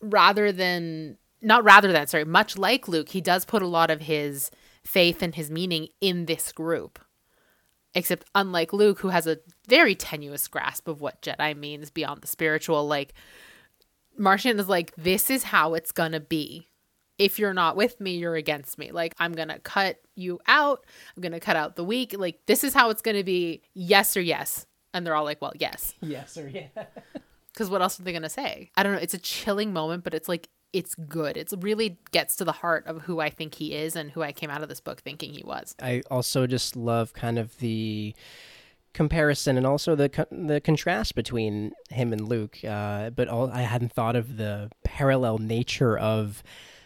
[0.00, 4.02] rather than, not rather than, sorry, much like Luke, he does put a lot of
[4.02, 4.50] his
[4.84, 6.98] faith and his meaning in this group.
[7.94, 12.26] Except, unlike Luke, who has a very tenuous grasp of what Jedi means beyond the
[12.26, 13.14] spiritual, like,
[14.18, 16.68] Marchion is like, this is how it's gonna be.
[17.18, 18.90] If you're not with me, you're against me.
[18.90, 20.84] Like, I'm gonna cut you out.
[21.16, 22.16] I'm gonna cut out the weak.
[22.18, 23.62] Like, this is how it's gonna be.
[23.74, 24.66] Yes or yes.
[24.94, 25.94] And they're all like, well, yes.
[26.00, 26.68] Yes or yeah.
[27.52, 28.72] Because what else are they going to say?
[28.76, 28.98] I don't know.
[28.98, 31.36] It's a chilling moment, but it's like, it's good.
[31.36, 34.32] It really gets to the heart of who I think he is and who I
[34.32, 35.76] came out of this book thinking he was.
[35.80, 38.12] I also just love kind of the
[38.92, 42.58] comparison and also the the contrast between him and Luke.
[42.64, 46.42] Uh, but all, I hadn't thought of the parallel nature of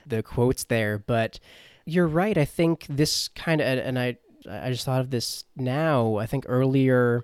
[0.07, 0.99] the quotes there.
[0.99, 1.41] But
[1.87, 2.37] you're right.
[2.37, 4.19] I think this kind of and I
[4.51, 6.17] I just thought of this now.
[6.17, 7.23] I think earlier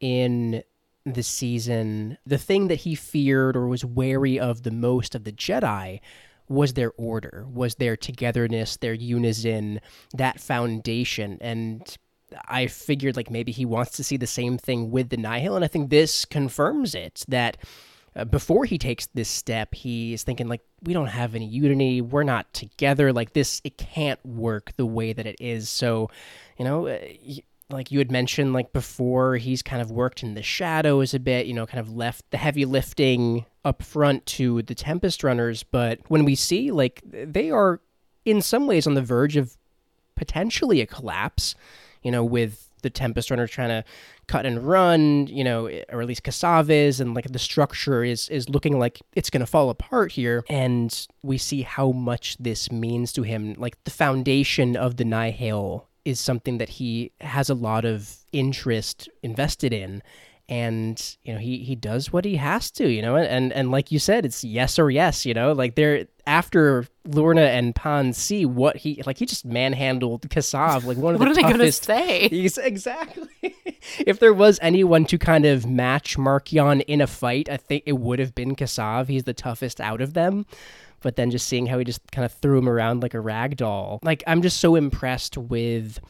[0.00, 0.62] in
[1.04, 5.32] the season, the thing that he feared or was wary of the most of the
[5.32, 6.00] Jedi
[6.48, 9.80] was their order, was their togetherness, their unison,
[10.14, 11.38] that foundation.
[11.40, 11.96] And
[12.48, 15.56] I figured like maybe he wants to see the same thing with the Nihil.
[15.56, 17.56] And I think this confirms it that
[18.16, 22.00] uh, before he takes this step, he is thinking like, we don't have any unity.
[22.00, 23.12] We're not together.
[23.12, 25.68] Like this, it can't work the way that it is.
[25.68, 26.10] So,
[26.58, 26.98] you know, uh,
[27.74, 31.46] like you had mentioned like before he's kind of worked in the shadows a bit
[31.46, 35.62] you know kind of left the heavy lifting up front to the tempest runners.
[35.62, 37.80] But when we see like they are
[38.24, 39.56] in some ways on the verge of
[40.14, 41.54] potentially a collapse
[42.02, 43.84] you know with the tempest runner trying to
[44.26, 48.28] cut and run you know or at least Kassav is and like the structure is
[48.28, 50.44] is looking like it's going to fall apart here.
[50.48, 55.88] And we see how much this means to him like the foundation of the nihil
[56.04, 60.02] is something that he has a lot of interest invested in
[60.48, 63.90] and you know he he does what he has to you know and and like
[63.90, 68.44] you said it's yes or yes you know like they're after Lourna and Pan see
[68.46, 71.72] what he like he just manhandled Kassav like one of what the are they gonna
[71.72, 72.28] say?
[72.28, 73.28] He's exactly.
[74.06, 77.98] if there was anyone to kind of match Marchion in a fight, I think it
[77.98, 79.08] would have been Kassav.
[79.08, 80.46] He's the toughest out of them.
[81.04, 83.56] But then just seeing how he just kind of threw him around like a rag
[83.56, 84.00] doll.
[84.02, 86.00] Like I'm just so impressed with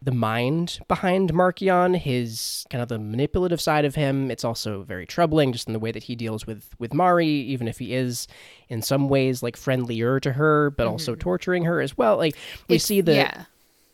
[0.00, 4.30] the mind behind Marchion, his kind of the manipulative side of him.
[4.30, 7.68] It's also very troubling just in the way that he deals with with Mari, even
[7.68, 8.26] if he is
[8.68, 12.16] in some ways like friendlier to her, but also torturing her as well.
[12.16, 12.72] Like we Mm-hmm.
[12.74, 13.44] It's- see the yeah,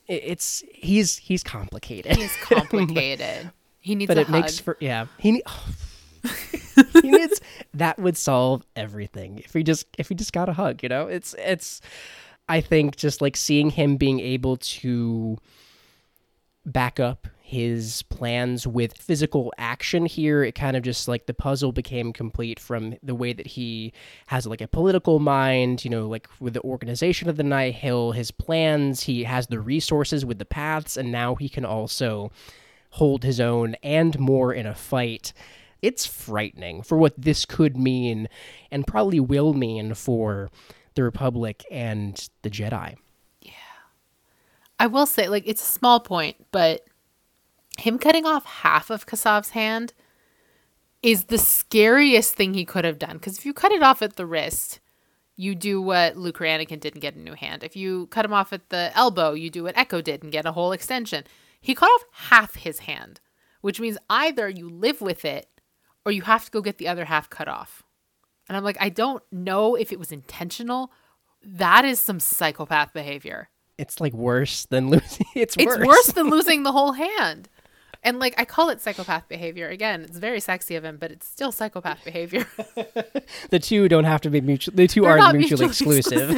[0.08, 2.16] it's he's he's complicated.
[2.16, 3.50] he's complicated.
[3.78, 4.42] he needs but it hug.
[4.42, 5.42] makes for yeah he, ne-
[7.02, 7.40] needs
[7.74, 11.06] that would solve everything if he just if he just got a hug you know?
[11.06, 11.80] It's it's
[12.48, 15.38] i think just like seeing him being able to
[16.66, 21.72] back up his plans with physical action here it kind of just like the puzzle
[21.72, 23.92] became complete from the way that he
[24.26, 28.30] has like a political mind you know like with the organization of the Nihil his
[28.30, 32.30] plans he has the resources with the paths and now he can also
[32.90, 35.32] hold his own and more in a fight
[35.82, 38.28] it's frightening for what this could mean
[38.70, 40.50] and probably will mean for
[40.94, 42.96] the republic and the jedi
[43.40, 43.52] Yeah.
[44.78, 46.84] I will say, like, it's a small point, but
[47.78, 49.92] him cutting off half of Kassav's hand
[51.02, 53.16] is the scariest thing he could have done.
[53.16, 54.80] Because if you cut it off at the wrist,
[55.36, 57.64] you do what Luke or Anakin did and get a new hand.
[57.64, 60.44] If you cut him off at the elbow, you do what Echo did and get
[60.44, 61.24] a whole extension.
[61.60, 63.20] He cut off half his hand,
[63.62, 65.48] which means either you live with it
[66.04, 67.82] or you have to go get the other half cut off.
[68.48, 70.90] And I'm like, I don't know if it was intentional.
[71.42, 73.48] That is some psychopath behavior.
[73.78, 76.06] it's like worse than losing it's, It's worse, worse.
[76.12, 77.48] than losing the whole hand.
[78.02, 79.68] And like I call it psychopath behavior.
[79.68, 82.46] Again, it's very sexy of him, but it's still psychopath behavior.
[83.50, 86.30] the two don't have to be mutual the 2 They're aren't not mutually, exclusive.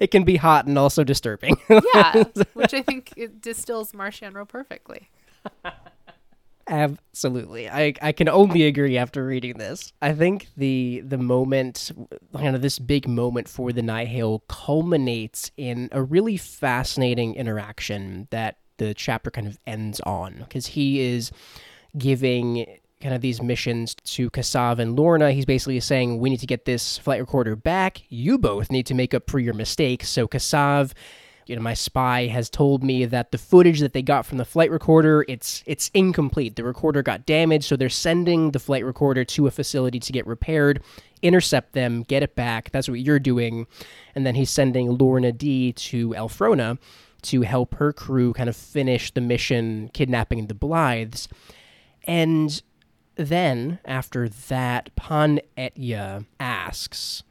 [0.00, 1.56] it can be hot and also disturbing
[1.94, 2.24] yeah,
[2.54, 5.08] which I think it distills Marchion Ro perfectly.
[6.68, 7.68] Absolutely.
[7.68, 9.92] I, I can only agree after reading this.
[10.02, 11.90] I think the the moment
[12.34, 18.58] kind of this big moment for the Nihil culminates in a really fascinating interaction that
[18.76, 21.32] the chapter kind of ends on because he is
[21.96, 22.66] giving
[23.00, 25.32] kind of these missions to Kassav and Lourna.
[25.32, 28.02] He's basically saying, We need to get this flight recorder back.
[28.10, 30.08] You both need to make up for your mistakes.
[30.10, 30.92] So Kassav
[31.48, 34.44] you know my spy has told me that the footage that they got from the
[34.44, 36.56] flight recorder it's it's incomplete.
[36.56, 40.26] The recorder got damaged so they're sending the flight recorder to a facility to get
[40.26, 40.82] repaired
[41.22, 42.70] intercept them get it back.
[42.70, 43.66] That's what you're doing.
[44.14, 46.78] And then he's sending Lourna Dee to Elphrona
[47.22, 51.26] to help her crew kind of finish the mission kidnapping the blythes.
[52.04, 52.62] And
[53.16, 57.24] then after that Pan Eyta asks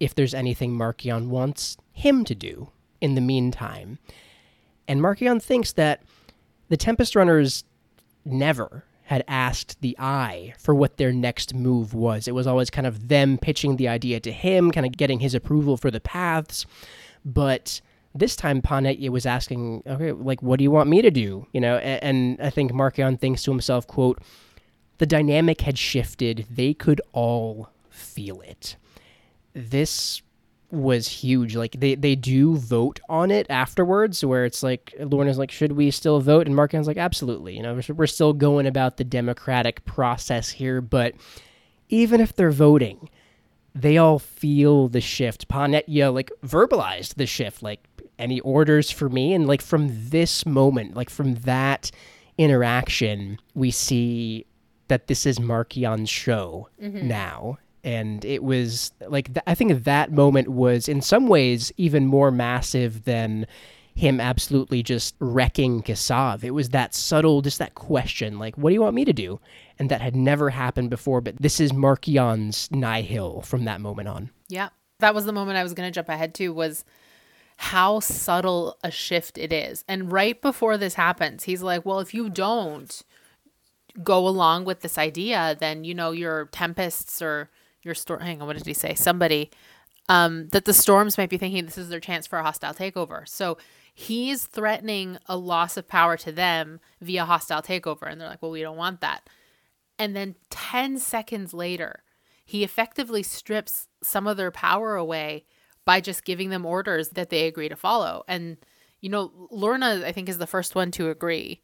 [0.00, 3.98] if there's anything Marchion wants him to do in the meantime.
[4.88, 6.02] And Marchion thinks that
[6.68, 7.64] the Tempest Runners
[8.24, 12.28] never had asked the Eye for what their next move was.
[12.28, 15.34] It was always kind of them pitching the idea to him, kind of getting his
[15.34, 16.64] approval for the paths.
[17.24, 17.80] But
[18.14, 21.46] this time, Pan Eyta was asking, okay, like, what do you want me to do?
[21.52, 22.02] You know, and,
[22.38, 24.20] and I think Marchion thinks to himself, quote,
[24.98, 26.46] the dynamic had shifted.
[26.50, 28.76] They could all feel it.
[29.54, 30.22] This
[30.72, 31.56] was huge.
[31.56, 35.90] Like they they do vote on it afterwards, where it's like Lourna's like, should we
[35.90, 36.46] still vote?
[36.46, 37.56] And Mark Marchion's like, absolutely.
[37.56, 41.14] You know, we're, still going about the democratic process here, but
[41.88, 43.08] even if they're voting,
[43.74, 45.48] they all feel the shift.
[45.48, 47.80] Pan Eyta like verbalized the shift, like
[48.18, 51.90] any orders for me, and like from this moment, like from that
[52.38, 54.46] interaction, we see
[54.88, 57.08] that this is Marchion's show mm-hmm.
[57.08, 57.58] now.
[57.82, 62.30] And it was like, th- I think that moment was in some ways even more
[62.30, 63.46] massive than
[63.94, 66.44] him absolutely just wrecking Kassav.
[66.44, 69.40] It was that subtle, just that question, like, what do you want me to do?
[69.78, 74.30] And that had never happened before, but this is Marchion's Nihil from that moment on.
[74.48, 74.70] Yeah.
[75.00, 76.84] That was the moment I was going to jump ahead to was
[77.56, 79.84] how subtle a shift it is.
[79.88, 83.02] And right before this happens, he's like, "Well, if you don't
[84.02, 87.50] go along with this idea, then you know your tempests or
[87.82, 88.20] your storm.
[88.20, 88.94] Hang on, what did he say?
[88.94, 89.50] Somebody
[90.08, 93.28] um, that the storms might be thinking this is their chance for a hostile takeover.
[93.28, 93.58] So
[93.94, 98.50] he's threatening a loss of power to them via hostile takeover, and they're like, "Well,
[98.50, 99.28] we don't want that."
[99.98, 102.02] And then ten seconds later,
[102.44, 105.44] he effectively strips some of their power away
[105.84, 108.24] by just giving them orders that they agree to follow.
[108.26, 108.56] And
[109.00, 111.62] you know, Lourna, I think, is the first one to agree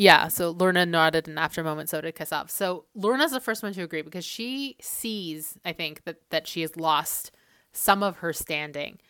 [0.00, 2.50] Yeah, so Lourna nodded, and after a moment, so did Kassav.
[2.50, 6.60] So Lourna's the first one to agree because she sees, I think, that that she
[6.60, 7.32] has lost
[7.72, 9.00] some of her standing,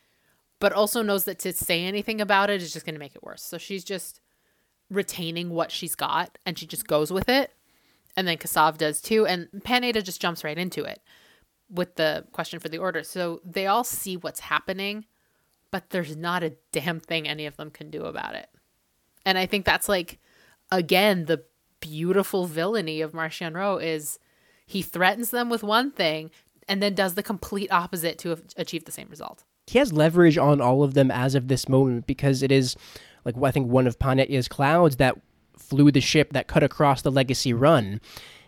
[0.60, 3.22] but also knows that to say anything about it is just going to make it
[3.22, 3.42] worse.
[3.42, 4.22] So she's just
[4.88, 7.52] retaining what she's got, and she just goes with it.
[8.16, 11.02] And then Kassav does too, and Pan Eyta just jumps right into it
[11.68, 13.02] with the question for the order.
[13.02, 15.04] So they all see what's happening,
[15.70, 18.48] but there's not a damn thing any of them can do about it.
[19.26, 20.18] And I think that's like
[20.70, 21.44] again, the
[21.80, 24.18] beautiful villainy of Marchion Ro is
[24.66, 26.30] he threatens them with one thing
[26.68, 29.44] and then does the complete opposite to achieve the same result.
[29.66, 32.76] He has leverage on all of them as of this moment because it is
[33.24, 35.16] like I think one of Pan Eyta's clouds that
[35.56, 38.00] flew the ship that cut across the legacy run.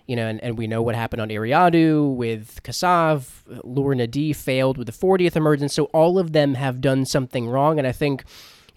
[0.06, 3.44] You know, and, and we know what happened on Eriadu with Kassav.
[3.64, 5.72] Lourna Dee failed with the 40th emergence.
[5.72, 7.78] So all of them have done something wrong.
[7.78, 8.24] And I think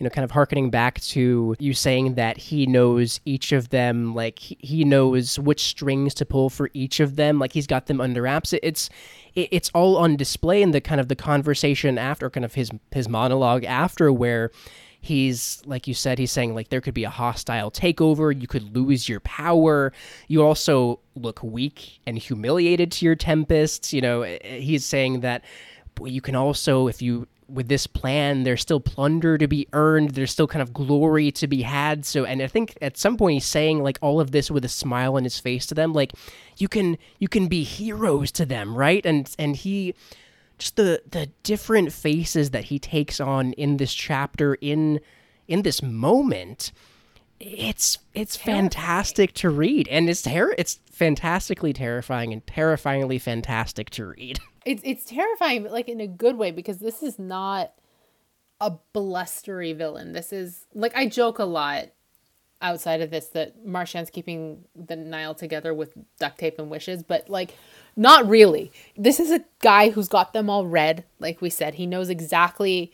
[0.04, 4.14] you know, kind of harkening back to you saying that he knows each of them,
[4.14, 8.02] like he knows which strings to pull for each of them, like he's got them
[8.02, 8.54] under wraps.
[8.62, 8.90] It's
[9.34, 13.08] it's all on display in the kind of the conversation after, kind of his his
[13.08, 14.52] monologue after, where
[15.00, 18.74] he's like you said he's saying like there could be a hostile takeover you could
[18.74, 19.92] lose your power
[20.30, 25.20] you also look weak and humiliated to your tempests you know eh, eh, he's saying
[25.20, 25.44] that
[26.06, 30.12] you can also if you with this plan, there's still plunder to be earned.
[30.12, 32.06] There's still kind of glory to be had.
[32.06, 34.70] So, and I think at some point he's saying like all of this with a
[34.70, 36.14] smile on his face to them, like
[36.58, 39.06] you can you can be heroes to them, right?
[39.06, 39.96] And and he
[40.58, 45.00] just the the different faces that he takes on in this chapter in
[45.48, 46.72] in this moment
[47.40, 54.06] it's it's fantastic to read and it's ter- it's fantastically terrifying and terrifyingly fantastic to
[54.06, 57.74] read It's it's terrifying, but like in a good way because this is not
[58.60, 60.14] a blustery villain.
[60.14, 61.90] This is like I joke a lot
[62.62, 67.30] outside of this that Marchion's keeping the Nihil together with duct tape and wishes, but
[67.30, 67.56] like
[67.96, 68.72] not really.
[68.96, 71.76] This is a guy who's got them all read, like we said.
[71.76, 72.92] He knows exactly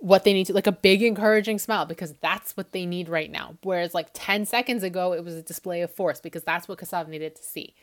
[0.00, 3.30] what they need to like a big encouraging smile because that's what they need right
[3.30, 3.56] now.
[3.62, 7.08] Whereas like 10 seconds ago it was a display of force because that's what Kassav
[7.08, 7.74] needed to see.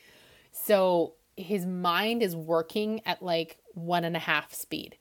[0.54, 4.98] So his mind is working at like one and a half speed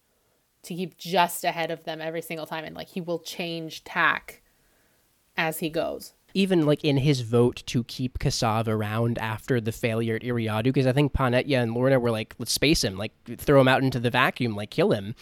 [0.63, 4.43] to keep just ahead of them every single time and like he will change tack
[5.37, 10.17] as he goes even like in his vote to keep Kassav around after the failure
[10.17, 13.13] at Eriadu, because I think Pan Eyta and Lourna were like, let's space him, like
[13.39, 15.15] throw him out into the vacuum, like kill him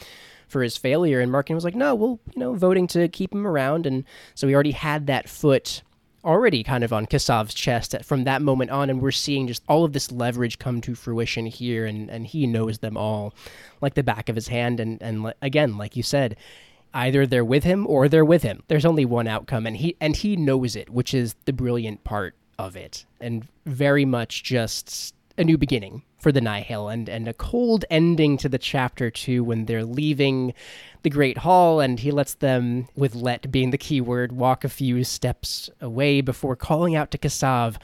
[0.48, 1.20] for his failure.
[1.20, 3.86] And Marchion was like, no, we'll, you know, voting to keep him around.
[3.86, 4.04] And
[4.34, 5.82] so he already had that foot
[6.25, 9.85] already kind of on Kassav's chest from that moment on, and we're seeing just all
[9.85, 13.35] of this leverage come to fruition here, and, and he knows them all
[13.81, 14.81] like the back of his hand.
[14.81, 16.37] And, and again, like you said,
[16.95, 18.62] either they're with him or they're with him.
[18.68, 22.35] There's only one outcome, and he and he knows it, which is the brilliant part
[22.59, 27.33] of it, and very much just a new beginning for the Nihil and, and a
[27.35, 30.55] cold ending to the chapter two when they're leaving
[31.03, 34.68] the Great Hall and he lets them, with let being the key word, walk a
[34.68, 37.76] few steps away before calling out to Kassav,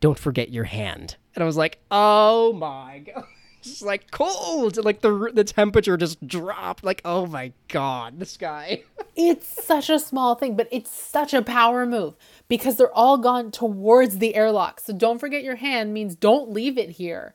[0.00, 1.16] Don't forget your hand.
[1.34, 3.24] And I was like, Oh my god.
[3.64, 6.84] Just like cold, like the the temperature just dropped.
[6.84, 8.82] Like, oh my god, this guy.
[9.16, 12.14] it's such a small thing, but it's such a power move
[12.46, 14.80] because they're all gone towards the airlock.
[14.80, 17.34] So don't forget your hand means don't leave it here,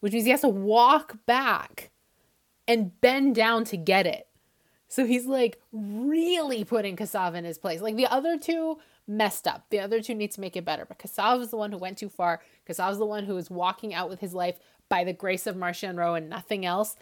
[0.00, 1.90] which means he has to walk back
[2.68, 4.28] and bend down to get it.
[4.88, 7.80] So he's like really putting Kassav in his place.
[7.80, 9.66] Like the other two messed up.
[9.70, 10.84] The other two need to make it better.
[10.84, 12.40] But Kassav is the one who went too far.
[12.68, 14.58] Kassav is the one who is walking out with his life
[14.88, 16.96] by the grace of Marchion Ro and nothing else.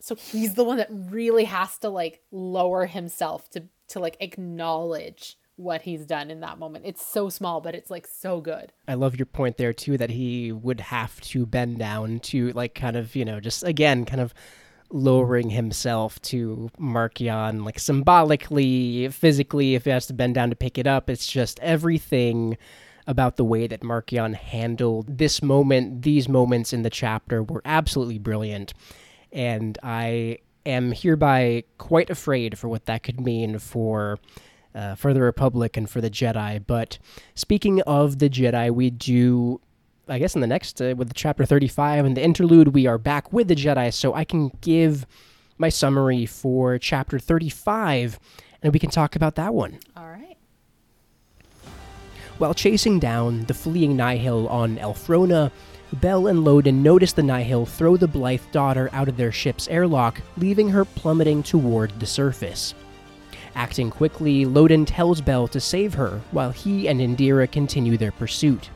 [0.00, 5.36] So he's the one that really has to like lower himself to to like acknowledge
[5.56, 6.84] what he's done in that moment.
[6.86, 8.72] It's so small, but it's like so good.
[8.86, 12.74] I love your point there too that he would have to bend down to like
[12.74, 14.32] kind of, you know, just again kind of
[14.90, 20.78] lowering himself to Marchion, like symbolically, physically, if he has to bend down to pick
[20.78, 21.10] it up.
[21.10, 22.56] It's just everything
[23.08, 28.18] about the way that Marchion handled this moment, these moments in the chapter were absolutely
[28.18, 28.74] brilliant.
[29.32, 34.20] And I am hereby quite afraid for what that could mean for.
[34.74, 36.62] Uh, for the Republic and for the Jedi.
[36.64, 36.98] But
[37.34, 39.60] speaking of the Jedi, we do
[40.06, 42.98] I guess in the next uh, with the chapter 35 and the interlude, we are
[42.98, 45.06] back with the Jedi, so I can give
[45.56, 48.20] my summary for chapter 35
[48.62, 49.78] and we can talk about that one.
[49.96, 50.37] All right.
[52.38, 55.50] While chasing down the fleeing Nihil on Elphrona,
[55.94, 60.20] Bell and Loden notice the Nihil throw the Blythe daughter out of their ship's airlock,
[60.36, 62.74] leaving her plummeting toward the surface.
[63.56, 68.70] Acting quickly, Loden tells Bell to save her while he and Indeera continue their pursuit.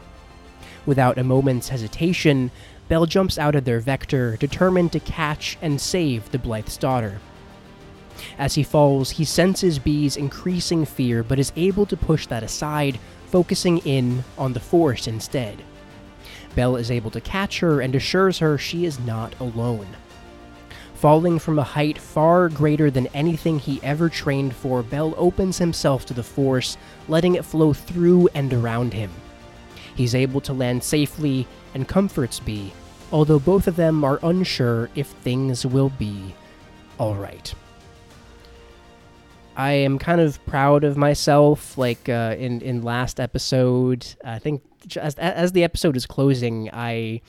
[0.85, 2.51] Without a moment's hesitation,
[2.89, 7.21] Bell jumps out of their vector, determined to catch and save the Blythe's daughter.
[8.39, 12.99] As he falls, he senses Bee's increasing fear but is able to push that aside,
[13.33, 15.65] focusing in on the Force instead.
[16.55, 19.89] Bell is able to catch her and assures her she is not alone.
[20.95, 26.07] Falling from a height far greater than anything he ever trained for, Bell opens himself
[26.07, 26.77] to the Force,
[27.09, 29.11] letting it flow through and around him.
[29.97, 32.73] He's able to land safely and comforts Bee,
[33.11, 36.35] although both of them are unsure if things will be
[37.01, 37.55] alright.
[39.57, 41.77] I am kind of proud of myself.
[41.77, 44.63] Like uh, in in last episode, I think
[44.97, 47.21] as as the episode is closing, I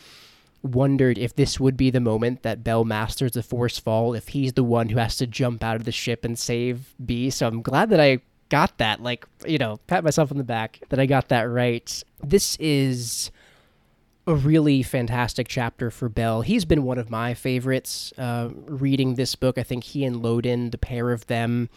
[0.62, 4.54] wondered if this would be the moment that Bell masters the Force Fall, if he's
[4.54, 7.30] the one who has to jump out of the ship and save Bee.
[7.30, 8.20] So I'm glad that I
[8.50, 9.02] got that.
[9.02, 12.04] Like you know, pat myself on the back that I got that right.
[12.24, 13.32] This is
[14.26, 16.42] a really fantastic chapter for Bell.
[16.42, 19.58] He's been one of my favorites uh, reading this book.
[19.58, 21.70] I think he and Loden, the pair of them,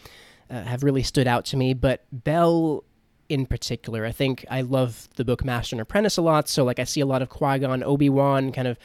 [0.49, 1.73] uh, have really stood out to me.
[1.73, 2.83] But Bell
[3.29, 6.47] in particular, I think I love the book Master and Apprentice a lot.
[6.47, 8.77] So like I see a lot of Qui Gon, Obi Wan, kind of.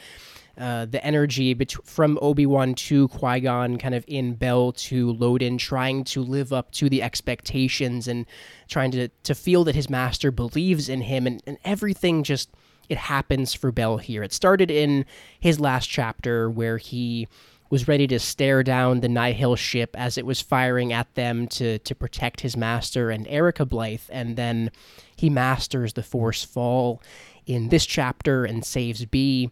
[0.55, 5.11] Uh, the energy bet- from Obi Wan to Qui Gon, kind of in Bell to
[5.15, 8.27] Loden, trying to live up to the expectations and
[8.67, 12.51] trying to to feel that his master believes in him, and, and everything just
[12.87, 14.21] it happens for Bell here.
[14.21, 15.05] It started in
[15.39, 17.27] his last chapter where he
[17.73, 21.79] was ready to stare down the Nihil ship as it was firing at them to,
[21.79, 24.69] to protect his master and Erica Blythe, and then
[25.15, 27.01] he masters the Force Fall
[27.47, 29.49] in this chapter and saves Bee.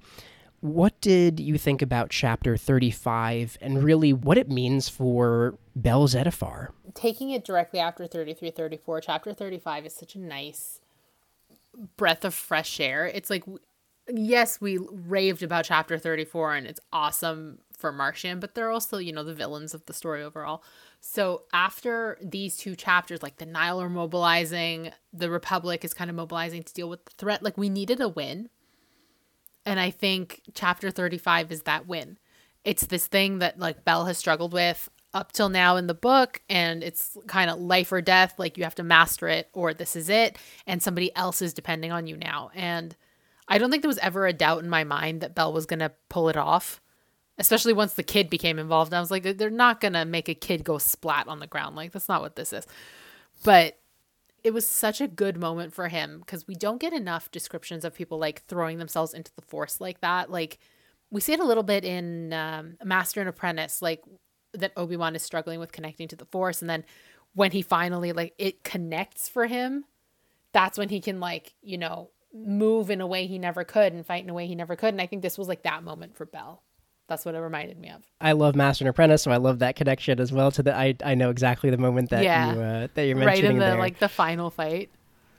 [0.59, 6.67] What did you think about chapter 35 and really what it means for Bell Zettifar?
[6.93, 10.79] Taking it directly after 33 34, chapter 35 is such a nice
[11.97, 13.07] breath of fresh air.
[13.07, 13.45] It's like,
[14.07, 19.11] yes, we raved about chapter 34 and it's awesome for Marchion, but they're also, you
[19.11, 20.63] know, the villains of the story overall.
[21.01, 26.15] So after these two chapters, like the Nihil are mobilizing, the Republic is kind of
[26.15, 27.43] mobilizing to deal with the threat.
[27.43, 28.49] Like we needed a win.
[29.65, 32.17] And I think chapter 35 is that win.
[32.63, 36.41] It's this thing that like Bell has struggled with up till now in the book
[36.49, 39.95] and it's kind of life or death like you have to master it or this
[39.95, 42.95] is it and somebody else is depending on you now and
[43.47, 45.79] i don't think there was ever a doubt in my mind that bell was going
[45.79, 46.81] to pull it off
[47.41, 48.93] especially once the kid became involved.
[48.93, 51.75] I was like, they're not gonna make a kid go splat on the ground.
[51.75, 52.65] Like that's not what this is.
[53.43, 53.77] But
[54.43, 57.93] it was such a good moment for him because we don't get enough descriptions of
[57.93, 60.31] people like throwing themselves into the force like that.
[60.31, 60.59] Like
[61.11, 64.03] we see it a little bit in um, Master and Apprentice, like
[64.53, 66.83] that Obi Wan is struggling with connecting to the force, and then
[67.33, 69.85] when he finally like it connects for him,
[70.53, 74.05] that's when he can like you know move in a way he never could and
[74.05, 74.93] fight in a way he never could.
[74.93, 76.63] And I think this was like that moment for Bell.
[77.07, 78.03] That's what it reminded me of.
[78.21, 80.51] I love Master and Apprentice, so I love that connection as well.
[80.51, 82.53] To the I, I know exactly the moment that yeah.
[82.53, 83.77] you uh, that you're mentioning right in the there.
[83.77, 84.89] like the final fight.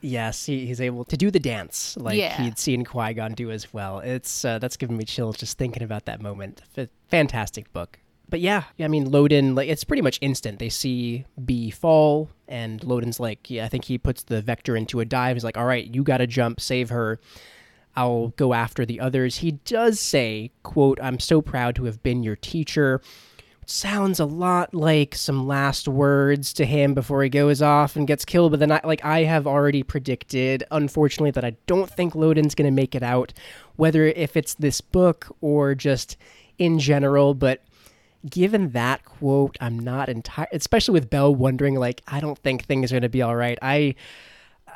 [0.02, 2.42] Yes, he, he's able to do the dance like yeah.
[2.42, 4.00] he'd seen Qui Gon do as well.
[4.00, 6.60] It's uh, that's giving me chills just thinking about that moment.
[6.76, 7.98] F- fantastic book.
[8.28, 10.58] But yeah, I mean Loden, like it's pretty much instant.
[10.58, 15.00] They see Bee fall, and Loden's like, yeah, I think he puts the vector into
[15.00, 15.36] a dive.
[15.36, 17.20] He's like, all right, you got to jump, save her.
[17.94, 19.38] I'll go after the others.
[19.38, 23.00] He does say, quote, I'm so proud to have been your teacher.
[23.66, 28.24] sounds a lot like some last words to him before he goes off and gets
[28.24, 28.52] killed.
[28.52, 32.70] But then, I, like I have already predicted, unfortunately, that I don't think Loden's going
[32.70, 33.32] to make it out,
[33.76, 36.16] whether if it's this book or just
[36.58, 37.34] in general.
[37.34, 37.62] But
[38.28, 42.92] given that quote, I'm not entire, especially with Bell wondering, like, I don't think things
[42.92, 43.58] are going to be all right.
[43.62, 43.94] I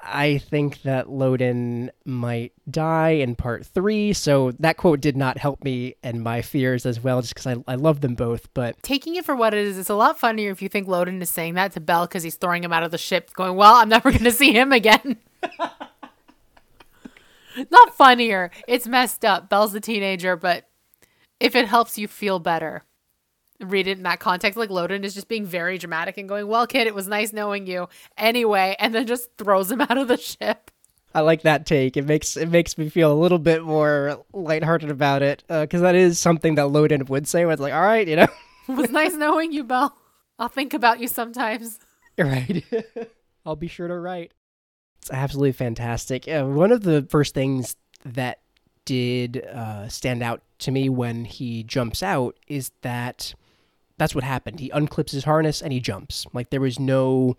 [0.09, 4.12] I think that Loden might die in part three.
[4.12, 7.57] So that quote did not help me and my fears as well, just because I,
[7.66, 8.52] I love them both.
[8.54, 11.20] But taking it for what it is, it's a lot funnier if you think Loden
[11.20, 13.74] is saying that to Bell because he's throwing him out of the ship, going, Well,
[13.74, 15.18] I'm never going to see him again.
[17.70, 18.50] not funnier.
[18.66, 19.48] It's messed up.
[19.48, 20.68] Bell's a teenager, but
[21.40, 22.84] if it helps you feel better,
[23.61, 24.59] read it in that context.
[24.59, 27.66] Like Loden is just being very dramatic and going, "Well, kid, it was nice knowing
[27.66, 30.70] you." Anyway, and then just throws him out of the ship.
[31.14, 31.96] I like that take.
[31.96, 35.84] It makes it makes me feel a little bit more lighthearted about it because uh,
[35.84, 37.44] that is something that Loden would say.
[37.44, 38.28] Where it's like, "All right, you know,
[38.68, 39.96] it was nice knowing you, Bell.
[40.38, 41.78] I'll think about you sometimes."
[42.18, 42.64] Right.
[43.46, 44.32] I'll be sure to write.
[45.00, 46.26] It's absolutely fantastic.
[46.26, 48.40] Uh, one of the first things that
[48.84, 53.34] did uh, stand out to me when he jumps out is that
[53.99, 54.61] that's what happened.
[54.61, 56.26] He unclips his harness and he jumps.
[56.32, 57.36] Like there was no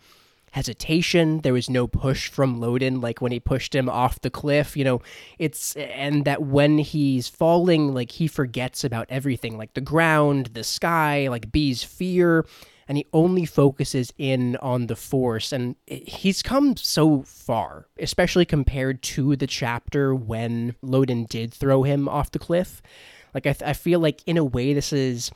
[0.51, 1.41] hesitation.
[1.41, 4.76] There was no push from Loden, like when he pushed him off the cliff.
[4.76, 5.01] You know,
[5.38, 10.64] it's and that when he's falling, like he forgets about everything, like the ground, the
[10.64, 12.45] sky, like Bee's fear,
[12.88, 15.51] and he only focuses in on the Force.
[15.51, 22.08] And he's come so far, especially compared to the chapter when Loden did throw him
[22.08, 22.82] off the cliff.
[23.34, 25.32] Like I, I feel like in a way this is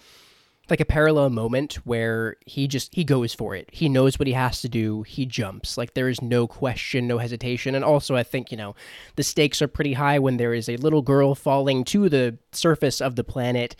[0.71, 3.69] like a parallel moment where he just he goes for it.
[3.73, 5.03] He knows what he has to do.
[5.03, 5.77] He jumps.
[5.77, 7.75] Like there is no question, no hesitation.
[7.75, 8.73] And also I think, you know,
[9.17, 13.01] the stakes are pretty high when there is a little girl falling to the surface
[13.01, 13.75] of the planet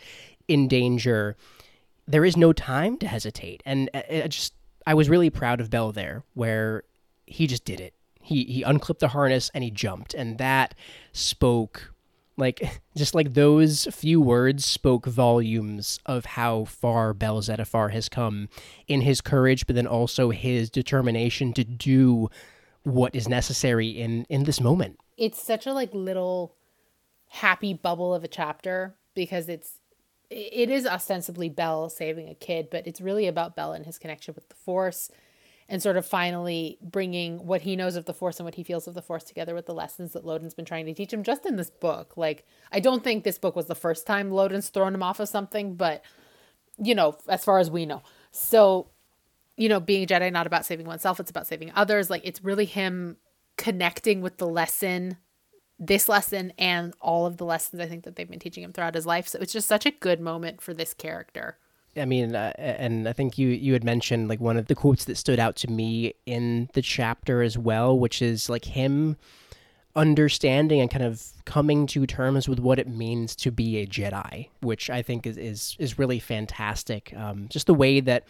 [0.48, 1.34] in danger.
[2.06, 3.62] There is no time to hesitate.
[3.64, 4.52] And uh, I just
[4.86, 6.82] I was really proud of Bell there where
[7.26, 7.94] he just did it.
[8.20, 10.74] He he unclipped the harness and he jumped and that
[11.12, 11.91] spoke
[12.36, 18.48] like just like those few words spoke volumes of how far Bell Zettifar has come
[18.88, 22.28] in his courage, but then also his determination to do
[22.84, 24.98] what is necessary in in this moment.
[25.16, 26.54] It's such a like little
[27.28, 29.78] happy bubble of a chapter because it's
[30.30, 34.34] it is ostensibly Bell saving a kid, but it's really about Bell and his connection
[34.34, 35.10] with the Force
[35.72, 38.86] and sort of finally bringing what he knows of the force and what he feels
[38.86, 41.46] of the force together with the lessons that Loden's been trying to teach him just
[41.46, 42.14] in this book.
[42.14, 45.30] Like, I don't think this book was the first time Loden's thrown him off of
[45.30, 46.04] something, but,
[46.76, 48.02] you know, as far as we know.
[48.32, 48.90] So,
[49.56, 52.10] you know, being a Jedi, not about saving oneself, it's about saving others.
[52.10, 53.16] Like, it's really him
[53.56, 55.16] connecting with the lesson,
[55.78, 58.94] this lesson, and all of the lessons I think that they've been teaching him throughout
[58.94, 59.26] his life.
[59.26, 61.56] So it's just such a good moment for this character.
[61.96, 65.04] I mean, uh, and I think you you had mentioned like one of the quotes
[65.04, 69.16] that stood out to me in the chapter as well, which is like him
[69.94, 74.48] understanding and kind of coming to terms with what it means to be a Jedi,
[74.60, 77.12] which I think is is is really fantastic.
[77.14, 78.24] Um, just the way that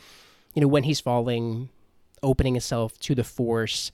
[0.54, 1.68] you know when he's falling,
[2.22, 3.92] opening himself to the Force,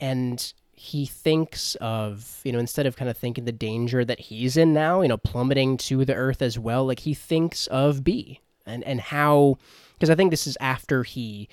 [0.00, 4.56] and he thinks of you know instead of kind of thinking the danger that he's
[4.56, 6.86] in now, you know, plummeting to the Earth as well.
[6.86, 9.58] Like he thinks of Bee and and how
[9.94, 11.48] because I think this is after he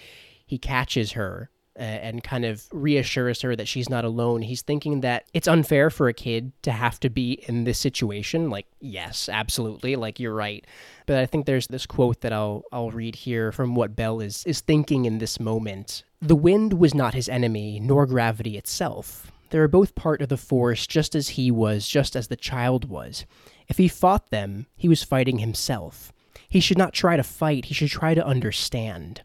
[0.45, 1.49] he catches her
[1.79, 4.41] uh, and kind of reassures her that she's not alone.
[4.41, 8.49] He's thinking that it's unfair for a kid to have to be in this situation.
[8.49, 9.95] Like, yes, absolutely.
[9.95, 10.65] Like you're right.
[11.05, 14.45] But I think there's this quote that I'll I'll read here from what Bell is
[14.45, 16.03] is thinking in this moment.
[16.21, 19.31] The wind was not his enemy, nor gravity itself.
[19.49, 22.89] They were both part of the force just as he was, just as the child
[22.89, 23.25] was.
[23.67, 26.13] If he fought them, he was fighting himself.
[26.51, 29.21] He should not try to fight, he should try to understand.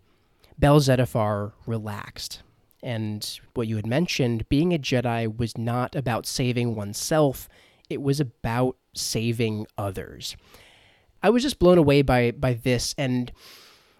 [0.57, 2.43] Bell Zettifar relaxed.
[2.85, 7.49] And what you had mentioned, being a Jedi was not about saving oneself,
[7.91, 10.37] it was about saving others.
[11.20, 13.33] I was just blown away by by this and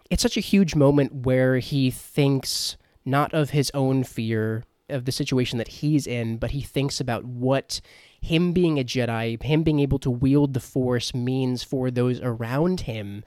[0.09, 5.11] it's such a huge moment where he thinks not of his own fear of the
[5.11, 7.81] situation that he's in, but he thinks about what
[8.21, 12.81] him being a Jedi, him being able to wield the Force means for those around
[12.81, 13.23] him,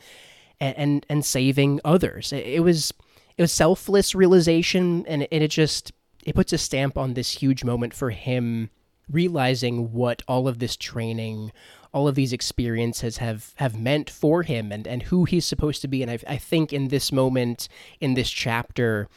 [0.61, 2.33] and and, and saving others.
[2.33, 2.93] It, it, was
[3.37, 5.93] it was selfless realization, and it, and it just
[6.25, 8.71] it puts a stamp on this huge moment for him
[9.11, 11.51] realizing what all of this training
[11.93, 15.89] all of these experiences have have meant for him and and who he's supposed to
[15.89, 17.69] be and I, I think in this moment
[18.01, 19.09] in this chapter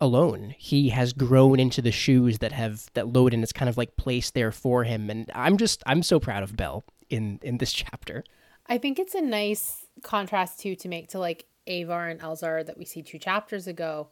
[0.00, 0.54] alone.
[0.58, 4.34] He has grown into the shoes that have that Loden is kind of like placed
[4.34, 8.24] there for him, and I'm just I'm so proud of Bell in in this chapter.
[8.66, 12.78] I think it's a nice contrast too to make to like Avar and Elzar that
[12.78, 14.08] we see two chapters ago,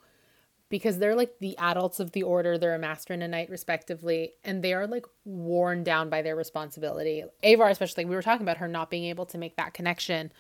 [0.68, 2.58] because they're like the adults of the order.
[2.58, 6.36] They're a master and a knight respectively, and they are like worn down by their
[6.36, 7.24] responsibility.
[7.42, 10.32] Avar, especially, we were talking about her not being able to make that connection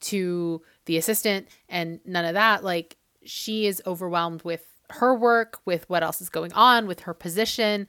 [0.00, 2.64] to the assistant and none of that.
[2.64, 7.14] Like she is overwhelmed with her work, with what else is going on, with her
[7.14, 7.86] position.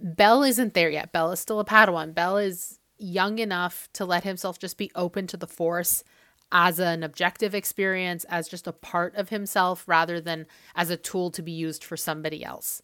[0.00, 1.12] Bell isn't there yet.
[1.12, 2.14] Bell is still a Padawan.
[2.14, 6.04] Bell is young enough to let himself just be open to the Force
[6.52, 10.46] as an objective experience, as just a part of himself, rather than
[10.76, 12.80] as a tool to be used for somebody else.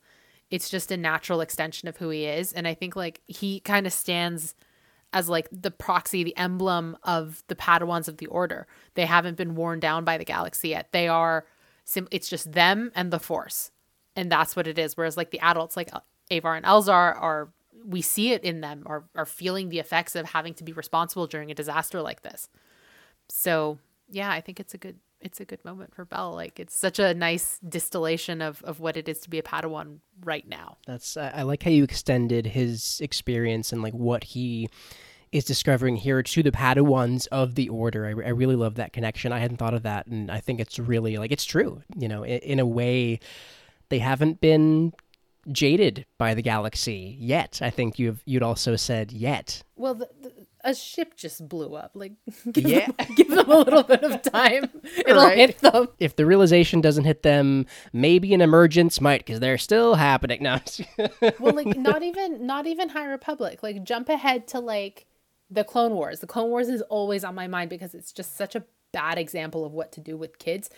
[0.51, 2.53] It's just a natural extension of who he is.
[2.53, 4.55] And I think like he kind of stands
[5.12, 8.66] as like the proxy, the emblem of the Padawans of the Order.
[8.95, 10.88] They haven't been worn down by the galaxy yet.
[10.93, 11.47] They are
[11.91, 13.70] sim- it's just them and the force.
[14.16, 14.97] And that's what it is.
[14.97, 15.91] Whereas like the adults like
[16.30, 17.49] avar and elzar are
[17.84, 21.26] we see it in them are, are feeling the effects of having to be responsible
[21.26, 22.49] during a disaster like this.
[23.28, 23.78] So
[24.11, 26.99] yeah i think it's a good it's a good moment for bell like it's such
[26.99, 30.78] a nice distillation of of what it is to be a padawan right now.
[30.86, 34.68] That's i like how you extended his experience and like what he
[35.33, 38.07] is discovering here to the Padawans of the Order.
[38.07, 39.33] I, I really love that connection.
[39.33, 41.83] I hadn't thought of that, and I think it's really like it's true.
[41.97, 43.20] You know, in, in a way,
[43.89, 44.93] they haven't been
[45.51, 47.61] jaded by the galaxy yet.
[47.62, 49.62] I think you've you'd also said yet.
[49.76, 51.93] Well, the, the, a ship just blew up.
[51.95, 52.12] Like,
[52.53, 52.87] give, yeah.
[52.87, 54.68] them, give them a little bit of time.
[54.99, 55.39] It'll right.
[55.39, 55.89] hit them.
[55.99, 60.43] If the realization doesn't hit them, maybe an emergence might, because they're still happening.
[60.43, 60.59] No.
[61.39, 63.62] well, like not even not even High Republic.
[63.62, 65.07] Like jump ahead to like
[65.51, 66.21] the Clone Wars.
[66.21, 69.65] The Clone Wars is always on my mind because it's just such a bad example
[69.65, 70.71] of what to do with kids.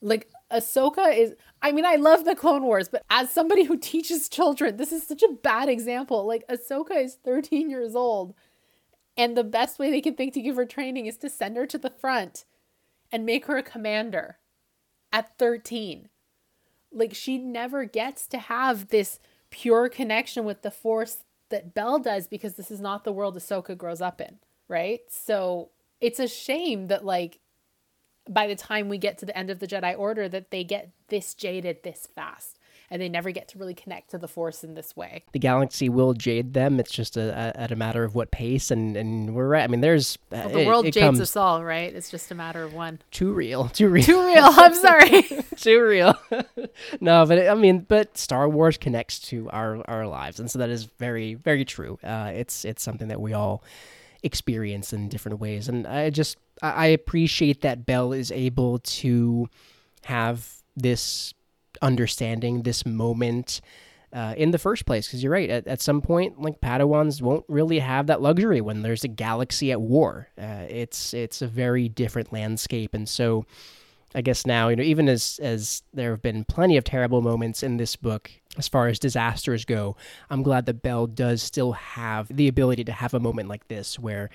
[0.00, 4.28] Like Ahsoka is I mean, I love the Clone Wars, but as somebody who teaches
[4.28, 6.26] children, this is such a bad example.
[6.26, 8.34] Like Ahsoka is 13 years old,
[9.16, 11.66] and the best way they can think to give her training is to send her
[11.66, 12.44] to the front
[13.10, 14.38] and make her a commander
[15.12, 16.08] at 13.
[16.92, 19.18] Like she never gets to have this
[19.50, 23.76] pure connection with the force that Bell does because this is not the world Ahsoka
[23.76, 24.38] grows up in,
[24.68, 25.00] right?
[25.08, 25.70] So
[26.00, 27.38] it's a shame that like
[28.28, 30.90] by the time we get to the end of the Jedi Order that they get
[31.08, 32.55] this jaded this fast
[32.90, 35.24] and they never get to really connect to the Force in this way.
[35.32, 36.78] The galaxy will jade them.
[36.78, 39.64] It's just a, a at a matter of what pace, and and we're right.
[39.64, 41.20] I mean, there's well, the it, world it jades comes...
[41.20, 41.94] us all, right?
[41.94, 43.00] It's just a matter of one.
[43.10, 44.44] Too real, too real, too real.
[44.44, 45.22] I'm sorry,
[45.56, 46.14] too real.
[47.00, 50.70] no, but I mean, but Star Wars connects to our our lives, and so that
[50.70, 51.98] is very very true.
[52.02, 53.62] Uh, it's it's something that we all
[54.22, 55.68] experience in different ways.
[55.68, 59.48] And I just I appreciate that Bell is able to
[60.04, 61.32] have this
[61.82, 63.60] understanding, this moment
[64.12, 65.06] uh, in the first place.
[65.06, 68.82] Because you're right, at, at some point, like Padawans won't really have that luxury when
[68.82, 70.28] there's a galaxy at war.
[70.40, 73.44] Uh, it's it's a very different landscape, and so.
[74.14, 77.62] I guess now, you know, even as as there have been plenty of terrible moments
[77.62, 79.96] in this book, as far as disasters go,
[80.30, 83.98] I'm glad that Bell does still have the ability to have a moment like this
[83.98, 84.30] where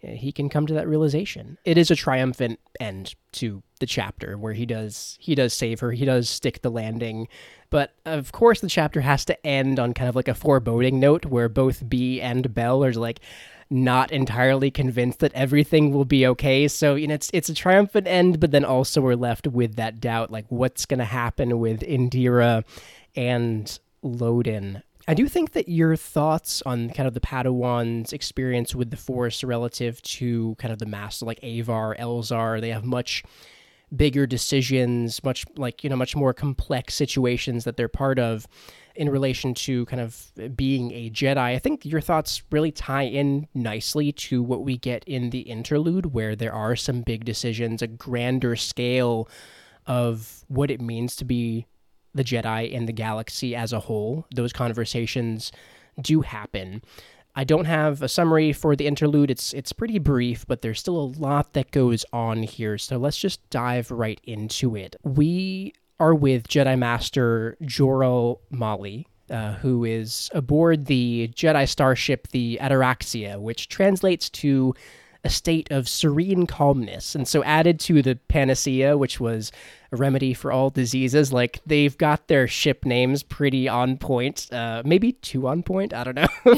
[0.00, 1.58] he can come to that realization.
[1.64, 5.92] It is a triumphant end to the chapter where he does he does save her,
[5.92, 7.28] he does stick the landing,
[7.70, 11.26] but of course the chapter has to end on kind of like a foreboding note
[11.26, 13.20] where both Bee and Bell are like
[13.70, 16.68] not entirely convinced that everything will be okay.
[16.68, 20.00] So, you know, it's it's a triumphant end, but then also we're left with that
[20.00, 22.64] doubt like what's going to happen with Indeera
[23.14, 24.82] and Loden.
[25.08, 29.42] I do think that your thoughts on kind of the Padawan's experience with the Force
[29.42, 33.24] relative to kind of the Master, like Avar, Elzar, they have much
[33.96, 38.46] bigger decisions, much like, you know, much more complex situations that they're part of
[38.96, 41.38] in relation to kind of being a Jedi.
[41.38, 46.12] I think your thoughts really tie in nicely to what we get in the interlude,
[46.12, 49.26] where there are some big decisions, a grander scale
[49.86, 51.64] of what it means to be
[52.18, 54.26] the Jedi and the galaxy as a whole.
[54.34, 55.52] Those conversations
[56.02, 56.82] do happen.
[57.36, 59.30] I don't have a summary for the interlude.
[59.30, 62.76] It's it's pretty brief, but there's still a lot that goes on here.
[62.76, 64.96] So let's just dive right into it.
[65.04, 72.58] We are with Jedi Master Jora Malli, uh, who is aboard the Jedi starship, the
[72.60, 74.74] Ataraxia, which translates to
[75.28, 77.14] a state of serene calmness.
[77.14, 79.52] And so, added to the panacea, which was
[79.92, 84.50] a remedy for all diseases, like they've got their ship names pretty on point.
[84.50, 85.92] Uh, maybe too on point.
[85.92, 86.28] I don't know.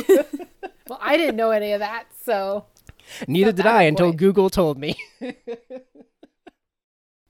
[0.88, 2.66] well, I didn't know any of that, so.
[3.26, 4.94] Neither did I until Google told me.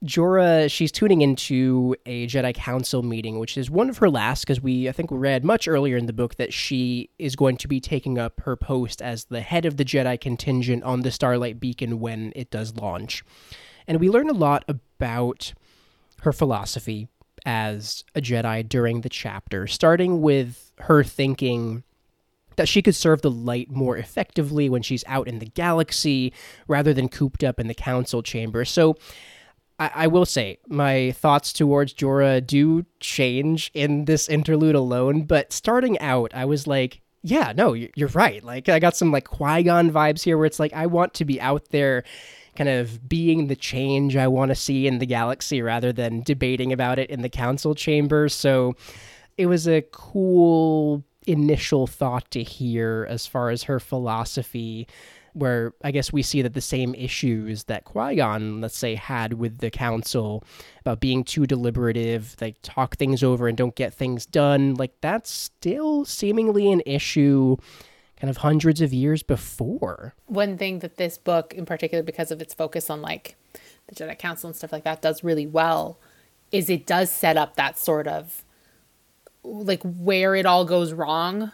[0.03, 4.59] Jora, she's tuning into a Jedi Council meeting, which is one of her last, because
[4.59, 7.79] we, I think, read much earlier in the book that she is going to be
[7.79, 11.99] taking up her post as the head of the Jedi contingent on the Starlight Beacon
[11.99, 13.23] when it does launch.
[13.87, 15.53] And we learn a lot about
[16.21, 17.07] her philosophy
[17.45, 21.83] as a Jedi during the chapter, starting with her thinking
[22.55, 26.33] that she could serve the light more effectively when she's out in the galaxy
[26.67, 28.65] rather than cooped up in the council chamber.
[28.65, 28.95] So,
[29.81, 35.51] I, I will say my thoughts towards Jora do change in this interlude alone, but
[35.51, 38.43] starting out, I was like, yeah, no, you're right.
[38.43, 41.25] Like, I got some like Qui Gon vibes here where it's like, I want to
[41.25, 42.03] be out there
[42.55, 46.71] kind of being the change I want to see in the galaxy rather than debating
[46.71, 48.29] about it in the council chamber.
[48.29, 48.75] So
[49.35, 54.87] it was a cool initial thought to hear as far as her philosophy
[55.33, 59.33] where I guess we see that the same issues that Qui Gon, let's say, had
[59.33, 60.43] with the council
[60.79, 65.31] about being too deliberative, like talk things over and don't get things done, like that's
[65.31, 67.57] still seemingly an issue
[68.19, 70.13] kind of hundreds of years before.
[70.27, 73.35] One thing that this book, in particular, because of its focus on like
[73.87, 75.97] the Jedi Council and stuff like that, does really well
[76.51, 78.43] is it does set up that sort of
[79.43, 81.51] like where it all goes wrong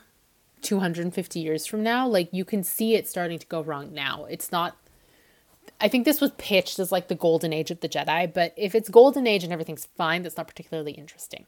[0.61, 4.25] 250 years from now, like you can see it starting to go wrong now.
[4.25, 4.77] It's not
[5.79, 8.73] I think this was pitched as like the golden age of the Jedi, but if
[8.73, 11.45] it's golden age and everything's fine, that's not particularly interesting.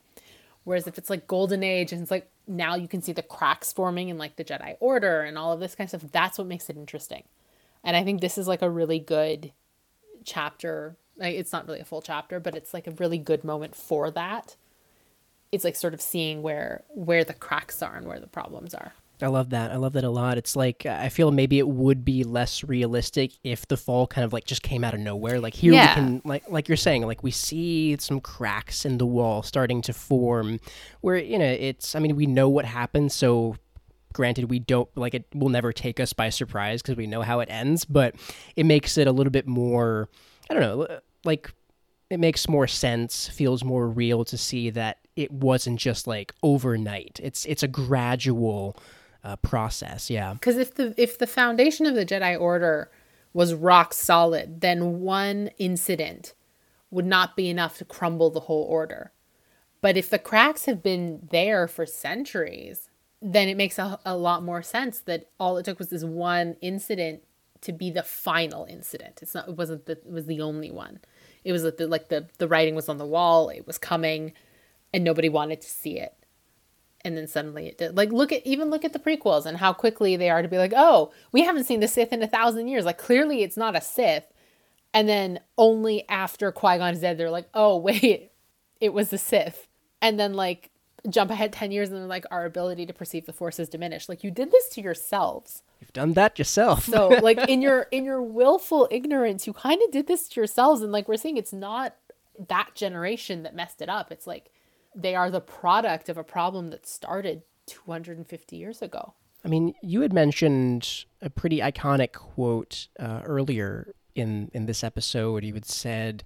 [0.64, 3.74] Whereas if it's like golden age and it's like now you can see the cracks
[3.74, 6.47] forming in like the Jedi Order and all of this kind of stuff, that's what
[6.47, 7.24] makes it interesting.
[7.84, 9.51] And I think this is like a really good
[10.26, 10.95] chapter.
[11.18, 14.12] Like it's not really a full chapter, but it's like a really good moment for
[14.12, 14.55] that.
[15.51, 18.93] It's like sort of seeing where where the cracks are and where the problems are.
[19.22, 19.72] I love that.
[19.72, 20.38] I love that a lot.
[20.38, 24.32] It's like I feel maybe it would be less realistic if the fall kind of
[24.32, 25.39] like just came out of nowhere.
[25.39, 25.89] Like here Yeah.
[25.89, 29.82] we can like like you're saying, like we see some cracks in the wall starting
[29.84, 30.59] to form
[31.01, 33.55] where you know, it's I mean, we know what happens, so
[34.13, 37.39] granted we don't like it will never take us by surprise because we know how
[37.41, 38.15] it ends, but
[38.55, 40.09] it makes it a little bit more
[40.49, 41.51] I don't know, like
[42.09, 47.20] it makes more sense, feels more real to see that it wasn't just like overnight.
[47.22, 48.76] It's it's a gradual
[49.24, 50.09] uh, process.
[50.09, 50.34] Yeah.
[50.34, 52.89] Because if the if the foundation of the Jedi Order
[53.34, 56.34] was rock solid, then one incident
[56.91, 59.11] would not be enough to crumble the whole order.
[59.82, 62.89] But if the cracks have been there for centuries,
[63.22, 66.55] then it makes a, a lot more sense that all it took was this one
[66.61, 67.22] incident
[67.61, 69.20] to be the final incident.
[69.22, 70.99] It's not it wasn't the it was the only one.
[71.43, 74.34] It was the like the the writing was on the wall, it was coming,
[74.93, 76.13] and nobody wanted to see it
[77.06, 77.95] and then suddenly it did.
[77.95, 80.58] Like look at even look at the prequels and how quickly they are to be
[80.58, 82.86] like, oh, we haven't seen the Sith in a thousand years.
[82.86, 84.26] Like clearly it's not a Sith.
[84.93, 88.32] And then only after Qui Gon is dead, they're like, oh wait,
[88.80, 89.68] it was the Sith.
[90.02, 90.72] And then like
[91.10, 94.10] jump ahead ten years and they're like, our ability to perceive the Force is diminished.
[94.10, 95.64] Like you did this to yourselves.
[95.80, 96.86] You've done that yourself.
[96.86, 100.82] So like in your in your willful ignorance, you kind of did this to yourselves.
[100.82, 101.95] And like we're seeing, it's not
[102.47, 104.12] that generation that messed it up.
[104.12, 104.52] It's like
[104.95, 109.13] they are the product of a problem that started 250 years ago.
[109.43, 115.43] I mean, you had mentioned a pretty iconic quote uh, earlier in in this episode.
[115.43, 116.23] You had said,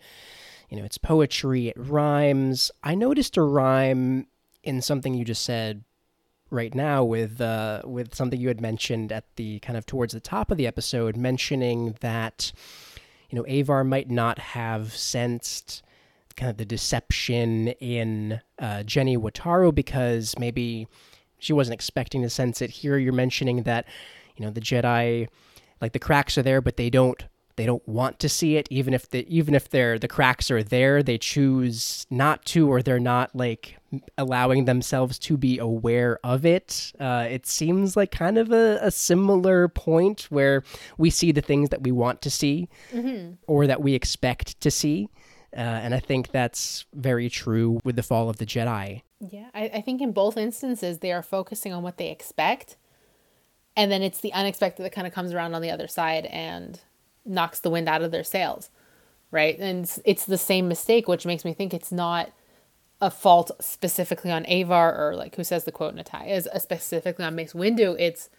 [0.70, 2.72] you know, it's poetry, it rhymes.
[2.84, 4.28] I noticed a rhyme
[4.64, 5.84] in something you just said
[6.49, 10.20] right now with uh, with something you had mentioned at the kind of towards the
[10.20, 12.51] top of the episode, mentioning that
[13.30, 15.84] you know Avar might not have sensed
[16.36, 20.88] kind of the deception in uh, Jenny Wataru because maybe
[21.40, 22.70] she wasn't expecting to sense it.
[22.70, 23.86] Here you're mentioning that
[24.36, 25.28] you know the Jedi,
[25.82, 27.24] like the cracks are there, but they don't
[27.56, 28.68] they don't want to see it.
[28.72, 32.82] Even if the even if they're the cracks are there, they choose not to, or
[32.82, 33.78] they're not like
[34.18, 36.92] allowing themselves to be aware of it.
[37.00, 40.64] Uh, it seems like kind of a, a similar point where
[40.98, 42.70] we see the things that we want to see
[43.48, 45.10] or that we expect to see.
[45.56, 49.01] Uh, and I think that's very true with the fall of the Jedi.
[49.20, 52.76] Yeah, I, I think in both instances they are focusing on what they expect,
[53.76, 56.80] and then it's the unexpected that kind of comes around on the other side and
[57.26, 58.70] knocks the wind out of their sails,
[59.32, 59.58] right?
[59.60, 62.32] And it's, it's the same mistake, which makes me think it's not
[63.04, 67.36] a fault specifically on Avar or like who says the quote Natai is specifically on
[67.36, 67.97] Mace Windu.
[67.99, 68.30] It's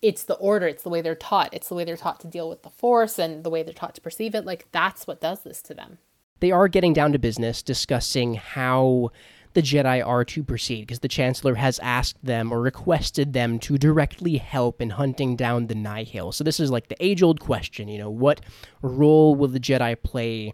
[0.00, 2.48] it's the order, it's the way they're taught, it's the way they're taught to deal
[2.48, 4.46] with the Force and the way they're taught to perceive it.
[4.46, 5.98] Like that's what does this to them.
[6.40, 9.10] They are getting down to business discussing how
[9.54, 13.78] the Jedi are to proceed because the Chancellor has asked them or requested them to
[13.78, 16.32] directly help in hunting down the Nihil.
[16.32, 18.42] So this is like the age old question, you know, what
[18.82, 20.52] role will the Jedi play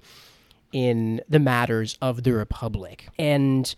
[0.72, 3.08] in the matters of the Republic?
[3.18, 3.74] And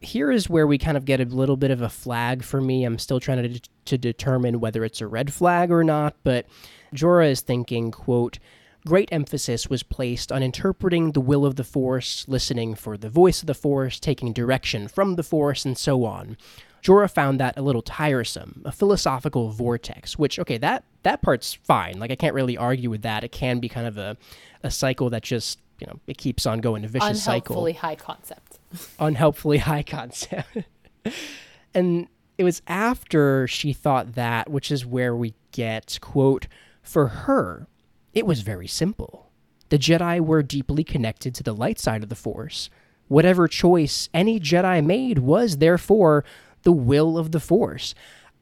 [0.00, 2.84] here is where we kind of get a little bit of a flag for me.
[2.84, 6.46] I'm still trying to, to determine whether it's a red flag or not, but
[6.94, 8.38] Jora is thinking, quote,
[8.86, 13.42] Great emphasis was placed on interpreting the will of the Force, listening for the voice
[13.42, 16.36] of the Force, taking direction from the Force, and so on.
[16.82, 21.98] Jora found that a little tiresome, a philosophical vortex, which, okay, that, that part's fine.
[21.98, 23.22] Like, I can't really argue with that.
[23.22, 24.16] It can be kind of a,
[24.62, 27.96] a cycle that just, you know, it keeps on going, a vicious cycle Unhelpfully high
[27.96, 28.58] concept.
[28.98, 30.56] unhelpfully high concept.
[31.74, 32.08] and
[32.38, 36.46] it was after she thought that, which is where we get, quote,
[36.82, 37.66] for her,
[38.14, 39.30] it was very simple.
[39.68, 42.70] The Jedi were deeply connected to the light side of the Force.
[43.08, 46.24] Whatever choice any Jedi made was, therefore,
[46.62, 47.94] the will of the Force.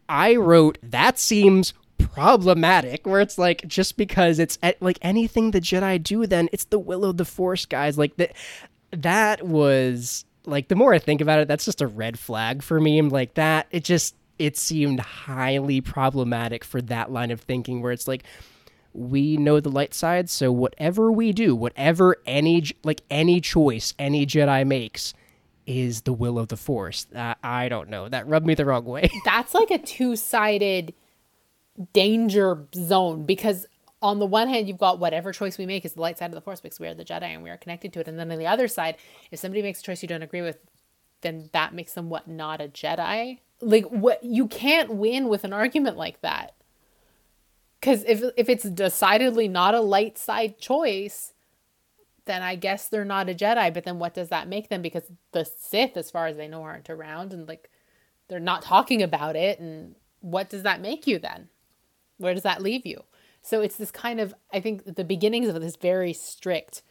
[0.09, 5.61] I wrote, that seems problematic, where it's like, just because it's at, like anything the
[5.61, 7.99] Jedi do, then it's the will of the Force, guys.
[7.99, 8.33] Like, that,
[8.91, 12.81] that was, like, the more I think about it, that's just a red flag for
[12.81, 12.99] me.
[12.99, 17.93] I'm like, that, it just, it seemed highly problematic for that line of thinking, where
[17.93, 18.25] it's like,
[18.99, 24.27] we know the light side so whatever we do whatever any like any choice any
[24.27, 25.15] jedi makes
[25.69, 27.07] is the will of the Force.
[27.15, 28.09] Uh, I don't know.
[28.09, 29.11] That rubbed me the wrong way.
[29.27, 30.95] That's like a two sided
[31.93, 33.67] danger zone because
[34.01, 36.35] on the one hand, you've got whatever choice we make is the light side of
[36.35, 38.09] the Force because we are the Jedi and we are connected to it.
[38.09, 38.97] And then on the other side,
[39.31, 40.59] if somebody makes a choice you don't agree with,
[41.21, 43.41] then that makes them what not a Jedi.
[43.61, 46.55] Like what you can't win with an argument like that.
[47.81, 51.33] Because if if it's decidedly not a light side choice,
[52.25, 53.73] then I guess they're not a Jedi.
[53.73, 54.83] But then what does that make them?
[54.83, 57.71] Because the Sith, as far as they know, aren't around and like
[58.29, 59.61] they're not talking about it.
[59.61, 61.49] And what does that make you then?
[62.19, 63.05] Where does that leave you?
[63.43, 66.83] So it's this kind of, I think, the beginnings of this very strict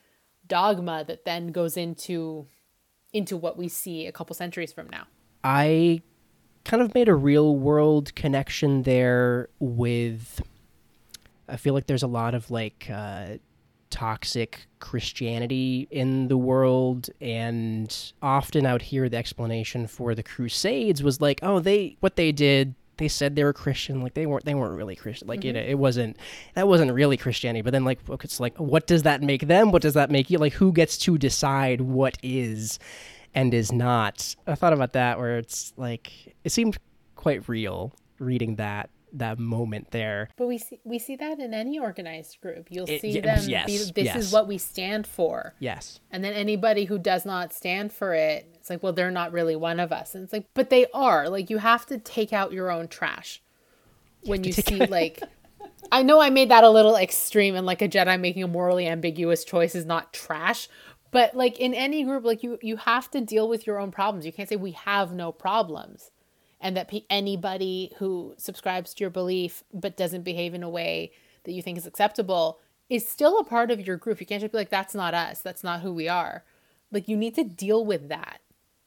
[0.48, 2.48] dogma that then goes into
[3.14, 5.08] into what we see a couple centuries from now.
[5.44, 6.02] I
[6.66, 10.42] kind of made a real world connection there with
[11.48, 13.38] I feel like there's a lot of like uh,
[13.90, 21.22] toxic Christianity in the world, and often out here the explanation for the Crusades was
[21.22, 24.56] like, oh, they what they did they said they were Christian, like they weren't they
[24.56, 25.28] weren't really Christian.
[25.28, 25.56] Like mm-hmm.
[25.56, 26.18] it, it wasn't
[26.56, 27.62] that wasn't really Christianity.
[27.62, 29.72] But then like it's like what does that make them?
[29.72, 30.38] What does that make you?
[30.38, 32.80] Like who gets to decide what is
[33.34, 34.36] and is not?
[34.46, 36.78] I thought about that where it's like it seemed
[37.16, 40.30] quite real reading that that moment there.
[40.38, 42.68] But we see we see that in any organized group.
[42.70, 44.16] You'll it, see them yes, be, this yes.
[44.16, 45.54] is what we stand for.
[45.60, 46.00] Yes.
[46.12, 49.56] And then anybody who does not stand for it, it's like, well, they're not really
[49.56, 50.16] one of us.
[50.16, 51.30] And it's like, but they are.
[51.30, 53.42] Like you have to take out your own trash
[54.24, 55.22] when you, you see like
[55.92, 58.88] I know I made that a little extreme and like a Jedi making a morally
[58.88, 60.68] ambiguous choice is not trash,
[61.12, 64.26] but like in any group like you you have to deal with your own problems.
[64.26, 66.12] You can't say we have no problems
[66.60, 71.12] and that pe- anybody who subscribes to your belief but doesn't behave in a way
[71.44, 72.60] that you think is acceptable
[72.90, 74.20] is still a part of your group.
[74.20, 75.42] You can't just be like, that's not us.
[75.42, 76.44] That's not who we are.
[76.92, 78.42] Like, you need to deal with that.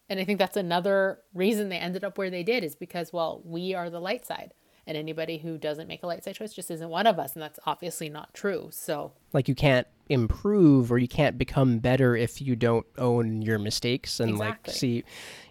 [0.08, 3.42] And I think that's another reason they ended up where they did is because, well,
[3.44, 4.54] we are the light side.
[4.86, 7.34] And anybody who doesn't make a light side choice just isn't one of us.
[7.34, 8.68] And that's obviously not true.
[8.72, 13.58] So, like, you can't improve or you can't become better if you don't own your
[13.58, 14.70] mistakes and exactly.
[14.70, 15.04] like see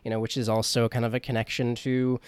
[0.04, 2.20] you know which is also kind of a connection to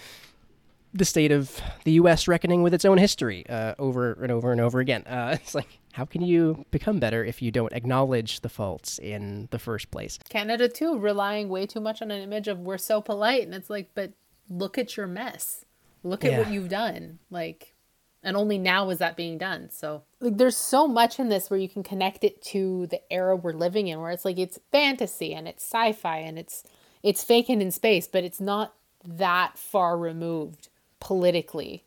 [0.94, 4.62] the state of the US reckoning with its own history uh, over and over and
[4.62, 8.48] over again uh, it's like how can you become better if you don't acknowledge the
[8.48, 12.60] faults in the first place Canada too relying way too much on an image of
[12.60, 14.12] we're so polite and it's like but
[14.48, 15.66] look at your mess
[16.02, 16.38] look at yeah.
[16.38, 17.74] what you've done like
[18.22, 21.58] and only now is that being done so like there's so much in this where
[21.58, 25.34] you can connect it to the era we're living in where it's like it's fantasy
[25.34, 26.64] and it's sci-fi and it's
[27.02, 28.74] it's fake and in space but it's not
[29.04, 30.68] that far removed
[31.00, 31.84] politically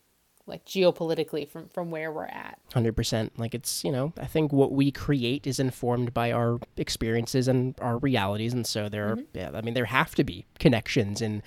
[0.48, 4.72] like geopolitically from from where we're at 100% like it's you know i think what
[4.72, 9.38] we create is informed by our experiences and our realities and so there are mm-hmm.
[9.38, 11.42] yeah i mean there have to be connections in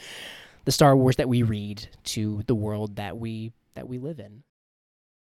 [0.69, 4.43] the star wars that we read to the world that we that we live in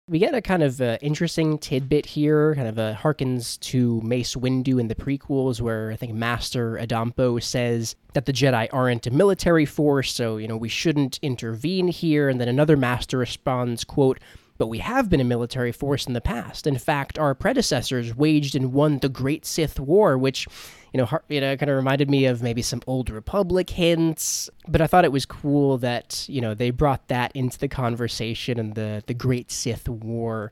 [0.09, 4.35] we get a kind of uh, interesting tidbit here, kind of a harkens to Mace
[4.35, 9.11] Windu in the prequels, where I think Master Adampo says that the Jedi aren't a
[9.11, 12.27] military force, so you know we shouldn't intervene here.
[12.27, 14.19] And then another Master responds, "quote."
[14.57, 16.65] But we have been a military force in the past.
[16.67, 20.47] In fact, our predecessors waged and won the Great Sith War, which
[20.93, 24.49] you know, you know, kind of reminded me of maybe some old Republic hints.
[24.67, 28.59] But I thought it was cool that you know they brought that into the conversation
[28.59, 30.51] and the the Great Sith War.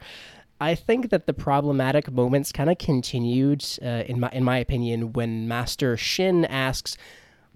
[0.60, 5.14] I think that the problematic moments kind of continued, uh, in my in my opinion,
[5.14, 6.98] when Master Shin asks,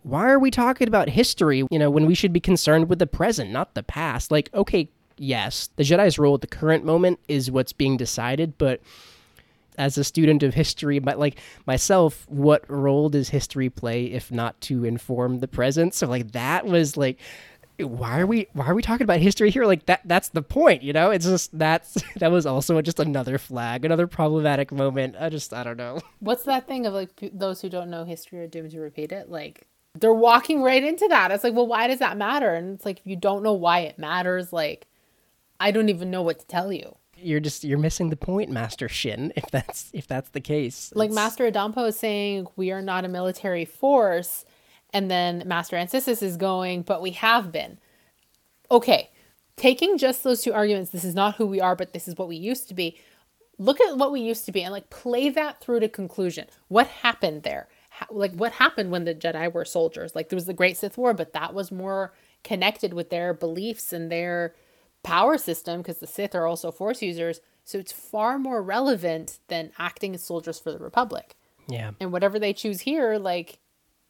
[0.03, 1.65] "Why are we talking about history?
[1.71, 4.89] You know, when we should be concerned with the present, not the past." Like, okay,
[5.17, 8.81] yes, the Jedi's role at the current moment is what's being decided, but
[9.79, 14.59] as a student of history, but like myself, what role does history play if not
[14.61, 15.95] to inform the present?
[15.95, 17.17] So like that was like
[17.79, 19.65] why are we why are we talking about history here?
[19.65, 21.11] Like that that's the point you know?
[21.11, 25.15] It's just that's that was also just another flag another problematic moment.
[25.19, 26.01] I just i don't know.
[26.19, 29.11] What's that thing of like p- those who don't know history are doomed to repeat
[29.11, 29.29] it?
[29.29, 31.31] Like they're walking right into that.
[31.31, 32.53] It's like well why does that matter?
[32.53, 34.87] And it's like if you don't know why it matters like
[35.61, 38.89] i don't even know what to tell you you're just you're missing the point, Master
[38.89, 39.33] Shin.
[39.35, 43.07] If that's if that's the case, like Master Adampo is saying, we are not a
[43.07, 44.45] military force,
[44.93, 47.77] and then Master Ancisis is going, but we have been.
[48.71, 49.09] Okay,
[49.59, 52.27] taking just those two arguments, this is not who we are, but this is what
[52.27, 52.97] we used to be.
[53.57, 56.47] Look at what we used to be and like play that through to conclusion.
[56.69, 57.67] What happened there?
[57.89, 60.15] How, like what happened when the Jedi were soldiers?
[60.15, 62.13] Like there was the Great Sith War, but that was more
[62.43, 64.55] connected with their beliefs and their
[65.03, 67.41] power system because the Sith are also Force users.
[67.63, 71.35] So it's far more relevant than acting as soldiers for the Republic.
[71.67, 71.91] Yeah.
[71.99, 73.59] And whatever they choose here, like,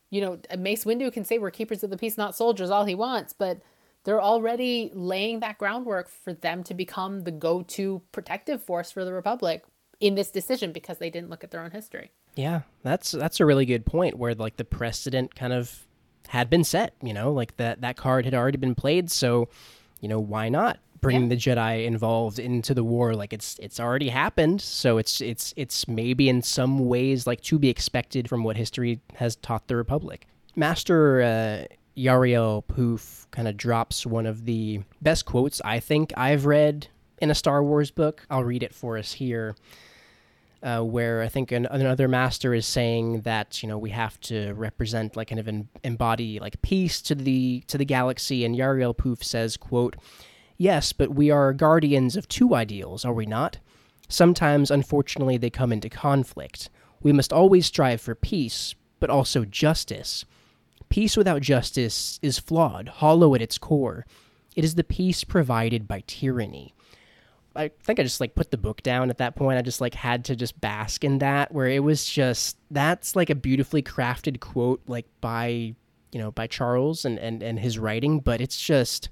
[0.09, 2.95] you know, Mace Windu can say we're keepers of the peace, not soldiers, all he
[2.95, 3.61] wants, but
[4.05, 9.13] they're already laying that groundwork for them to become the go-to protective force for the
[9.13, 9.63] Republic
[9.99, 12.11] in this decision because they didn't look at their own history.
[12.35, 15.85] Yeah, that's that's a really good point where like the precedent kind of
[16.29, 19.49] had been set, you know, like that that card had already been played, so
[19.99, 21.29] you know, why not bring yeah.
[21.29, 25.87] the Jedi involved into the war like it's it's already happened, so it's it's it's
[25.87, 30.27] maybe in some ways like to be expected from what history has taught the Republic.
[30.55, 36.45] Master uh, Yarael Poof kind of drops one of the best quotes I think I've
[36.45, 36.87] read
[37.19, 38.25] in a Star Wars book.
[38.29, 39.55] I'll read it for us here
[40.61, 44.53] uh, where I think an, another master is saying that you know we have to
[44.53, 45.49] represent like kind of
[45.83, 49.95] embody like peace to the to the galaxy, and Yarael Poof says, "quote
[50.57, 53.59] Yes, but we are guardians of two ideals, are we not?
[54.09, 56.69] Sometimes, unfortunately, they come into conflict.
[57.01, 60.25] We must always strive for peace, but also justice.
[60.89, 64.05] Peace without justice is flawed, hollow at its core.
[64.55, 66.73] It is the peace provided by tyranny."
[67.59, 69.57] I think I just like put the book down at that point.
[69.57, 73.29] I just like had to just bask in that where it was just that's like
[73.29, 75.75] a beautifully crafted quote like by
[76.13, 79.09] you know by Charles and and and his writing, but it's just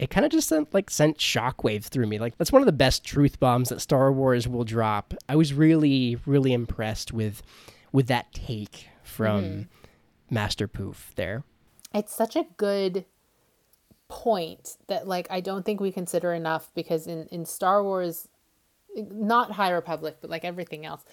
[0.00, 2.18] it kind of just sent like sent shockwaves through me.
[2.18, 5.14] Like that's one of the best truth bombs that Star Wars will drop.
[5.28, 7.44] I was really really impressed with
[7.92, 9.66] with that take from mm.
[10.30, 11.44] Master Poof there.
[11.94, 13.04] It's such a good
[14.08, 18.28] point that like I don't think we consider enough because in in Star Wars
[18.96, 21.04] not High Republic but like everything else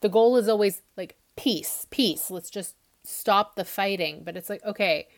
[0.00, 2.30] the goal is always like peace peace.
[2.30, 4.22] Let's just stop the fighting.
[4.24, 5.08] But it's like okay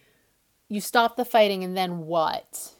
[0.69, 2.75] you stop the fighting and then what?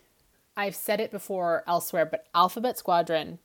[0.57, 3.39] I've said it before elsewhere but Alphabet Squadron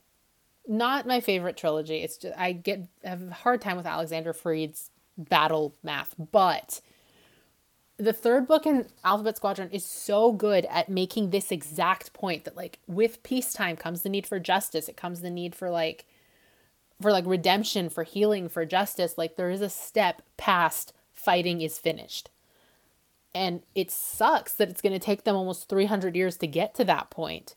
[0.68, 1.98] not my favorite trilogy.
[1.98, 6.82] It's just I get have a hard time with Alexander Freed's battle math but
[7.98, 12.58] the third book in Alphabet Squadron is so good at making this exact point that
[12.58, 14.90] like with peacetime comes the need for justice.
[14.90, 16.06] It comes the need for like
[17.02, 19.18] for like redemption, for healing, for justice.
[19.18, 22.30] Like there is a step past fighting is finished.
[23.34, 26.86] And it sucks that it's going to take them almost 300 years to get to
[26.86, 27.56] that point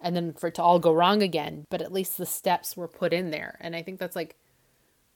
[0.00, 2.88] and then for it to all go wrong again, but at least the steps were
[2.88, 3.56] put in there.
[3.60, 4.36] And I think that's like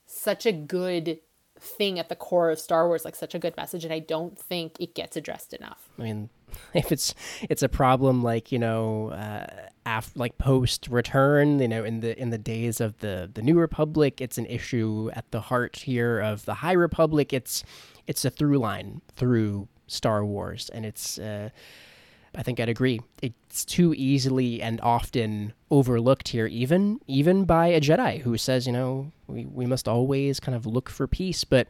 [0.05, 1.19] such a good
[1.59, 4.37] thing at the core of Star Wars, like such a good message, and I don't
[4.37, 5.89] think it gets addressed enough.
[5.97, 6.29] I mean,
[6.73, 7.13] if it's
[7.49, 9.47] it's a problem like you know, uh,
[9.85, 13.57] after like post return, you know, in the in the days of the the New
[13.59, 17.33] Republic, it's an issue at the heart here of the High Republic.
[17.33, 17.63] It's
[18.05, 21.19] it's a through line through Star Wars, and it's.
[21.19, 21.49] Uh,
[22.35, 23.01] I think I'd agree.
[23.21, 28.73] It's too easily and often overlooked here, even even by a Jedi who says, you
[28.73, 31.67] know, we, we must always kind of look for peace, but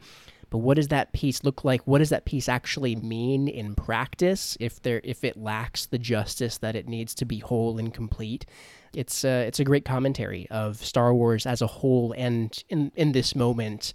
[0.50, 1.82] but what does that peace look like?
[1.86, 6.58] What does that peace actually mean in practice if there if it lacks the justice
[6.60, 8.46] that it needs to be whole and complete?
[8.94, 13.12] It's uh, it's a great commentary of Star Wars as a whole and in in
[13.12, 13.94] this moment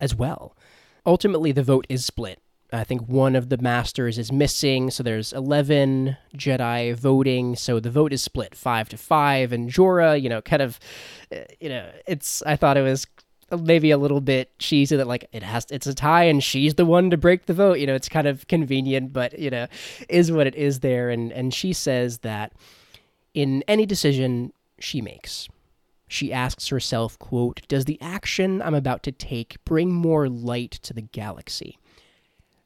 [0.00, 0.56] as well.
[1.06, 2.40] Ultimately, the vote is split
[2.74, 7.90] I think one of the masters is missing, so there's 11 Jedi voting, so the
[7.90, 10.78] vote is split 5 to 5 and Jora, you know, kind of
[11.32, 13.06] uh, you know, it's I thought it was
[13.60, 16.86] maybe a little bit cheesy that like it has it's a tie and she's the
[16.86, 19.66] one to break the vote, you know, it's kind of convenient, but you know,
[20.08, 22.52] is what it is there and and she says that
[23.34, 25.48] in any decision she makes
[26.06, 30.92] she asks herself, quote, Does the action I'm about to take bring more light to
[30.92, 31.78] the galaxy?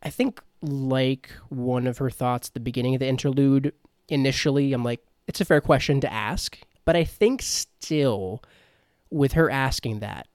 [0.03, 3.73] I think like one of her thoughts at the beginning of the interlude,
[4.09, 6.59] initially, I'm like, it's a fair question to ask.
[6.85, 8.43] But I think still,
[9.11, 10.27] with her asking that,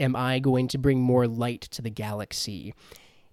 [0.00, 2.74] am I going to bring more light to the galaxy?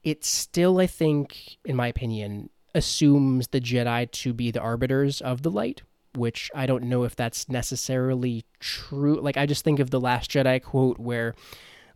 [0.03, 5.41] It still, I think, in my opinion, assumes the Jedi to be the arbiters of
[5.41, 5.81] the light,
[6.15, 9.19] which I don't know if that's necessarily true.
[9.19, 11.33] Like, I just think of the Last Jedi quote where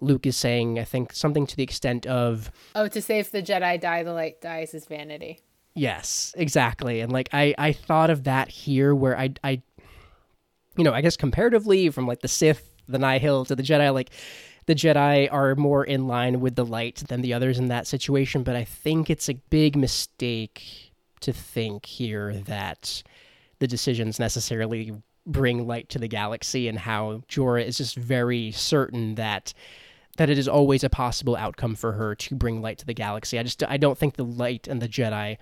[0.04, 3.42] Luke is saying, I think something to the extent of Oh, to say if the
[3.42, 5.40] Jedi die, the light dies is vanity.
[5.76, 7.00] Yes, exactly.
[7.00, 9.62] And like I I thought of that here where I I
[10.78, 14.10] you know, I guess comparatively from like the Sith, the Nihil to the Jedi, like
[14.66, 18.44] the Jedi are more in line with the light than the others in that situation,
[18.44, 23.04] but I think it's a big mistake to think here that
[23.60, 24.94] the decisions necessarily
[25.26, 29.54] bring light to the galaxy and how Jora is just very certain that
[30.18, 33.40] that it is always a possible outcome for her to bring light to the galaxy.
[33.40, 35.38] I just I don't think the light and the Jedi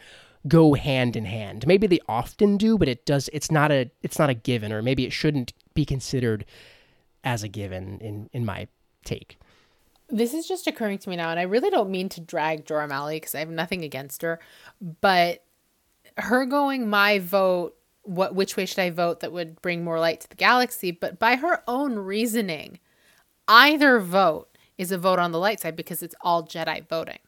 [0.47, 1.67] go hand in hand.
[1.67, 4.81] Maybe they often do, but it does it's not a it's not a given or
[4.81, 6.45] maybe it shouldn't be considered
[7.23, 8.67] as a given in in my
[9.03, 9.39] take.
[10.09, 12.87] This is just occurring to me now, and I really don't mean to drag Jora
[12.89, 14.39] Malli because I have nothing against her,
[14.99, 15.45] but
[16.17, 20.21] her going my vote what which way should I vote that would bring more light
[20.21, 22.79] to the galaxy, but by her own reasoning,
[23.47, 24.50] either vote
[24.81, 27.19] is a vote on the light side because it's all Jedi voting.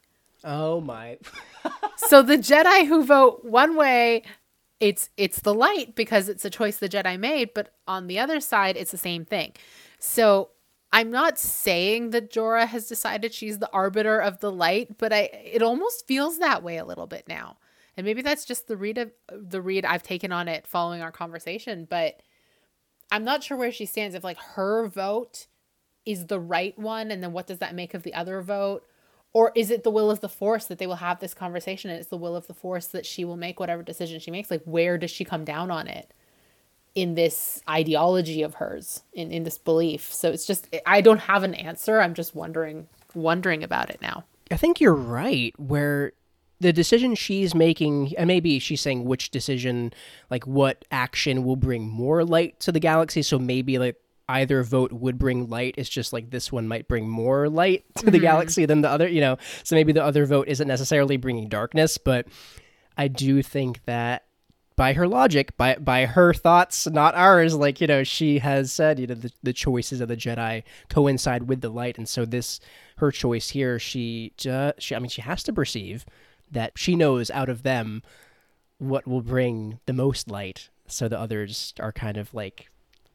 [0.42, 1.18] Oh my.
[1.96, 4.22] so the Jedi who vote one way,
[4.80, 8.40] it's it's the light because it's a choice the Jedi made, but on the other
[8.40, 9.52] side it's the same thing.
[9.98, 10.50] So
[10.92, 15.30] I'm not saying that Jora has decided she's the arbiter of the light, but I
[15.32, 17.56] it almost feels that way a little bit now
[17.96, 21.12] and maybe that's just the read of the read I've taken on it following our
[21.12, 22.20] conversation, but
[23.10, 25.46] I'm not sure where she stands if like her vote
[26.06, 28.86] is the right one and then what does that make of the other vote?
[29.32, 31.98] Or is it the will of the force that they will have this conversation and
[31.98, 34.50] it's the will of the force that she will make whatever decision she makes?
[34.50, 36.12] Like where does she come down on it
[36.94, 40.12] in this ideology of hers, in, in this belief?
[40.12, 42.00] So it's just I don't have an answer.
[42.00, 44.24] I'm just wondering wondering about it now.
[44.50, 46.12] I think you're right, where
[46.60, 49.92] the decision she's making, and maybe she's saying which decision,
[50.30, 53.22] like what action will bring more light to the galaxy.
[53.22, 53.96] So maybe like
[54.28, 55.74] either vote would bring light.
[55.76, 58.22] It's just like this one might bring more light to the mm-hmm.
[58.22, 59.36] galaxy than the other, you know.
[59.62, 62.26] So maybe the other vote isn't necessarily bringing darkness, but
[62.96, 64.24] I do think that
[64.76, 68.98] by her logic, by by her thoughts, not ours, like you know, she has said,
[68.98, 72.60] you know, the, the choices of the Jedi coincide with the light, and so this
[72.96, 76.04] her choice here, she, uh, she, I mean, she has to perceive
[76.50, 78.02] that she knows out of them
[78.78, 82.70] what will bring the most light so the others are kind of like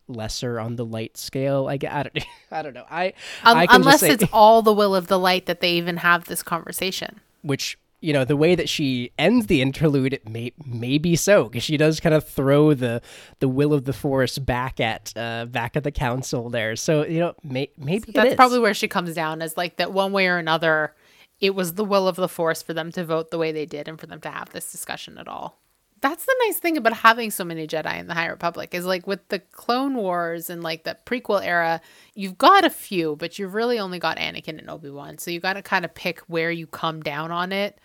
[0.10, 1.68] lesser on the light scale.
[1.68, 2.86] I get I don't, I don't know.
[2.90, 3.07] I,
[3.44, 6.26] um, I unless say, it's all the will of the light that they even have
[6.26, 7.22] this conversation.
[7.41, 11.45] Which you know the way that she ends the interlude it may may be so
[11.45, 13.02] because she does kind of throw the
[13.40, 16.76] the will of the force back at uh back at the council there.
[16.76, 19.91] So you know may, maybe so that's probably where she comes down as like that
[19.91, 20.94] one way or another
[21.40, 23.88] it was the will of the force for them to vote the way they did
[23.88, 25.60] and for them to have this discussion at all.
[26.01, 29.05] That's the nice thing about having so many Jedi in the High Republic is like
[29.05, 31.81] with the Clone Wars and like the prequel era,
[32.15, 35.17] you've got a few, but you've really only got Anakin and Obi-Wan.
[35.17, 37.80] So you got to kind of pick where you come down on it.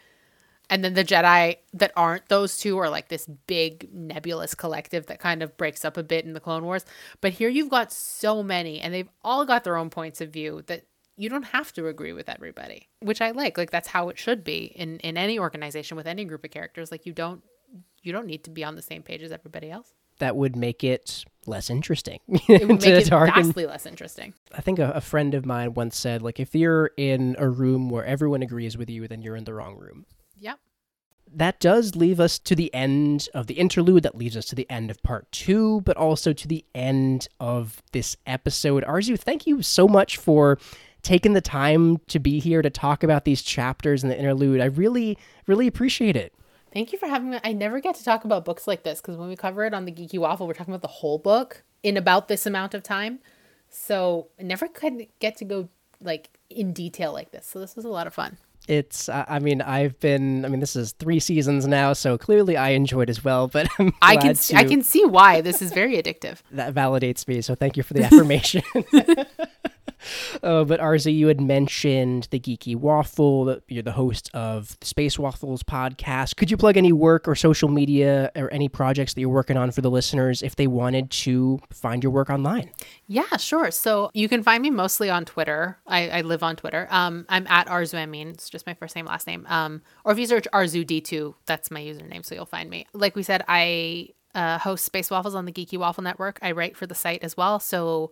[0.70, 5.18] And then the Jedi that aren't those two are like this big nebulous collective that
[5.18, 6.86] kind of breaks up a bit in the Clone Wars.
[7.20, 10.62] But here you've got so many, and they've all got their own points of view
[10.66, 10.86] that
[11.16, 13.58] you don't have to agree with everybody, which I like.
[13.58, 16.90] Like that's how it should be in in any organization with any group of characters.
[16.90, 17.42] Like you don't
[18.06, 19.94] you don't need to be on the same page as everybody else.
[20.18, 22.20] That would make it less interesting.
[22.28, 24.32] it would make it vastly less interesting.
[24.52, 27.88] I think a, a friend of mine once said, like, if you're in a room
[27.88, 30.06] where everyone agrees with you, then you're in the wrong room.
[30.38, 30.60] Yep
[31.36, 34.02] that does leave us to the end of the interlude.
[34.02, 37.82] That leaves us to the end of part two, but also to the end of
[37.92, 38.84] this episode.
[38.84, 40.58] Arzu, thank you so much for
[41.02, 44.60] taking the time to be here to talk about these chapters in the interlude.
[44.60, 46.34] I really, really appreciate it.
[46.74, 47.38] Thank you for having me.
[47.44, 49.84] I never get to talk about books like this because when we cover it on
[49.84, 53.20] the Geeky Waffle, we're talking about the whole book in about this amount of time.
[53.70, 55.68] So I never could get to go
[56.00, 57.46] like in detail like this.
[57.46, 58.38] So this was a lot of fun.
[58.66, 62.70] It's, I mean, I've been, I mean, this is three seasons now, so clearly I
[62.70, 63.46] enjoyed as well.
[63.52, 63.68] But
[64.00, 66.38] i can, to, I can see why this is very addictive.
[66.50, 67.40] that validates me.
[67.42, 68.62] So thank you for the affirmation.
[70.42, 73.58] uh, but Arzu, you had mentioned the Geeky Waffle.
[73.68, 76.36] You're the host of the Space Waffles podcast.
[76.36, 79.70] Could you plug any work or social media or any projects that you're working on
[79.70, 82.70] for the listeners if they wanted to find your work online?
[83.06, 83.70] Yeah, sure.
[83.70, 85.78] So you can find me mostly on Twitter.
[85.86, 86.86] I, I live on Twitter.
[86.90, 88.28] Um, I'm at Arzu Amin.
[88.28, 89.46] It's just my first name, last name.
[89.48, 92.86] Um, or if you search Arzu D2, that's my username, so you'll find me.
[92.92, 96.38] Like we said, I uh, host Space Waffles on the Geeky Waffle Network.
[96.42, 97.60] I write for the site as well.
[97.60, 98.10] So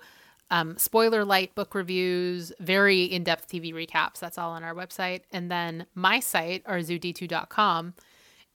[0.52, 4.18] um, spoiler light book reviews, very in depth TV recaps.
[4.18, 5.22] That's all on our website.
[5.32, 7.94] And then my site, arzud2.com,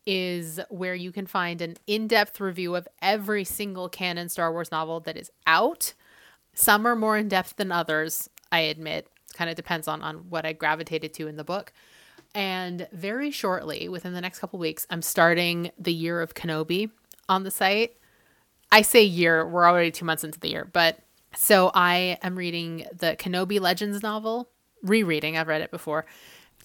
[0.05, 4.71] is where you can find an in depth review of every single canon Star Wars
[4.71, 5.95] novel that is out.
[6.53, 9.09] Some are more in depth than others, I admit.
[9.31, 11.73] It kind of depends on, on what I gravitated to in the book.
[12.35, 16.91] And very shortly, within the next couple weeks, I'm starting the year of Kenobi
[17.27, 17.97] on the site.
[18.71, 20.99] I say year, we're already two months into the year, but
[21.37, 24.49] so I am reading the Kenobi Legends novel,
[24.81, 26.05] rereading, I've read it before,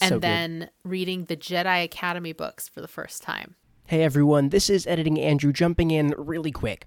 [0.01, 3.55] and so then reading the Jedi Academy books for the first time.
[3.86, 6.86] Hey everyone, this is editing Andrew jumping in really quick.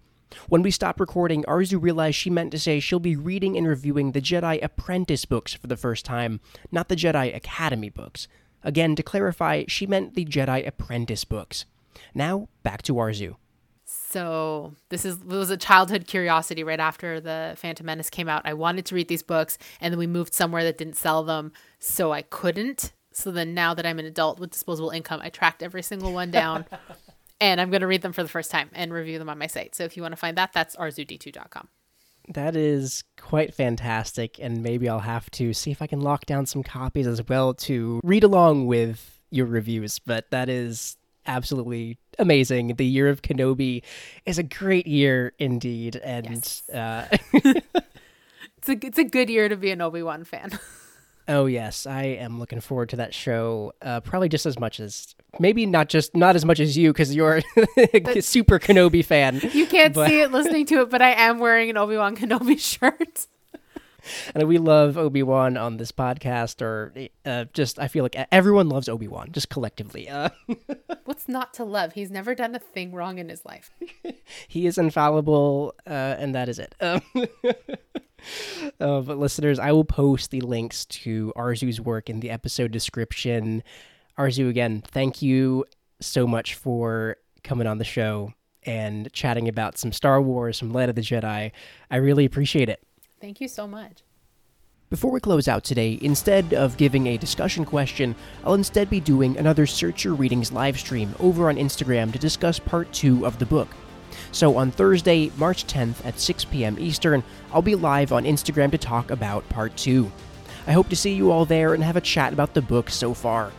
[0.50, 4.12] When we stopped recording, Arzu realized she meant to say she'll be reading and reviewing
[4.12, 6.40] the Jedi Apprentice books for the first time,
[6.72, 8.28] not the Jedi Academy books.
[8.64, 11.66] Again, to clarify, she meant the Jedi Apprentice books.
[12.14, 13.36] Now, back to Arzu.
[14.16, 18.44] So this is was a childhood curiosity right after the Phantom Menace came out.
[18.46, 21.52] I wanted to read these books and then we moved somewhere that didn't sell them,
[21.80, 22.94] so I couldn't.
[23.12, 26.32] So then now that I'm an adult with disposable income, I tracked every single one
[26.32, 26.64] down
[27.42, 29.48] and I'm going to read them for the first time and review them on my
[29.48, 29.76] site.
[29.76, 31.68] So if you want to find that, that's arzud2.com.
[32.30, 36.46] That is quite fantastic, and maybe I'll have to see if I can lock down
[36.46, 40.00] some copies as well to read along with your reviews.
[40.00, 40.96] But that is
[41.28, 42.76] absolutely amazing.
[42.76, 43.84] The year of Kenobi
[44.26, 46.70] is a great year indeed, and Yes.
[46.70, 47.08] uh,
[48.58, 50.58] It's a it's a good year to be an Obi Wan fan.
[51.28, 53.74] oh yes, I am looking forward to that show.
[53.82, 57.16] Uh, probably just as much as maybe not just not as much as you because
[57.16, 57.42] you're
[57.94, 59.40] a super Kenobi fan.
[59.54, 62.16] You can't But- see it listening to it, but I am wearing an Obi Wan
[62.16, 63.28] Kenobi shirt.
[64.34, 66.94] And we love Obi Wan on this podcast, or
[67.26, 70.10] uh, just I feel like everyone loves Obi Wan, just collectively.
[70.10, 70.30] Uh,
[71.06, 71.94] What's not to love?
[71.94, 73.72] He's never done a thing wrong in his life.
[74.48, 76.76] he is infallible, uh, and that is it.
[76.82, 77.02] Um,
[78.80, 83.64] uh, but listeners, I will post the links to Arzu's work in the episode description.
[84.18, 85.66] Arzu, again, thank you
[86.00, 88.34] so much for coming on the show
[88.64, 91.52] and chatting about some Star Wars, some Light of the Jedi.
[91.92, 92.84] I really appreciate it.
[93.20, 94.04] Thank you so much.
[94.90, 99.36] Before we close out today, instead of giving a discussion question, I'll instead be doing
[99.38, 103.48] another Search Your Readings live stream over on Instagram to discuss part 2 of the
[103.48, 103.70] book.
[104.32, 106.78] So on Thursday, March 10th at 6 p.m.
[106.80, 110.12] Eastern, I'll be live on Instagram to talk about part 2.
[110.68, 113.14] I hope to see you all there and have a chat about the book so
[113.14, 113.52] far.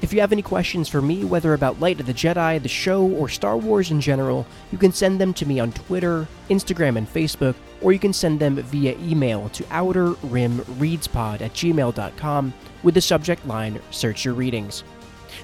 [0.00, 3.04] If you have any questions for me, whether about Light of the Jedi, the show,
[3.04, 7.12] or Star Wars in general, you can send them to me on Twitter, Instagram, and
[7.12, 12.54] Facebook, or you can send them via email to outerrimreadspod at gmail.com
[12.84, 14.84] with the subject line Search Your Readings.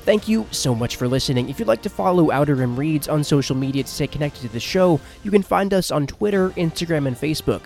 [0.03, 1.49] Thank you so much for listening.
[1.49, 4.49] If you'd like to follow Outer Rim Reads on social media to stay connected to
[4.49, 7.63] the show, you can find us on Twitter, Instagram, and Facebook.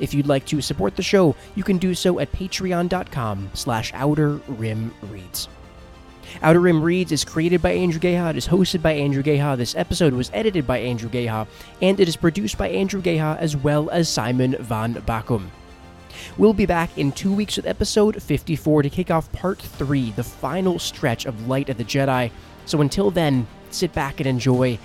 [0.00, 4.36] If you'd like to support the show, you can do so at patreon.com slash outer
[4.48, 5.48] rim reads.
[6.40, 9.74] Outer Rim Reads is created by Andrew Geha, it is hosted by Andrew Geha, this
[9.76, 11.46] episode was edited by Andrew Geha,
[11.82, 15.48] and it is produced by Andrew Geha as well as Simon van Bakum.
[16.38, 20.24] We'll be back in two weeks with episode 54 to kick off part 3, the
[20.24, 22.30] final stretch of Light of the Jedi.
[22.64, 24.78] So until then, sit back and enjoy.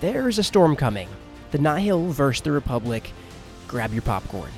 [0.00, 1.08] There's a storm coming.
[1.50, 3.10] The Nihil versus the Republic.
[3.68, 4.50] Grab your popcorn.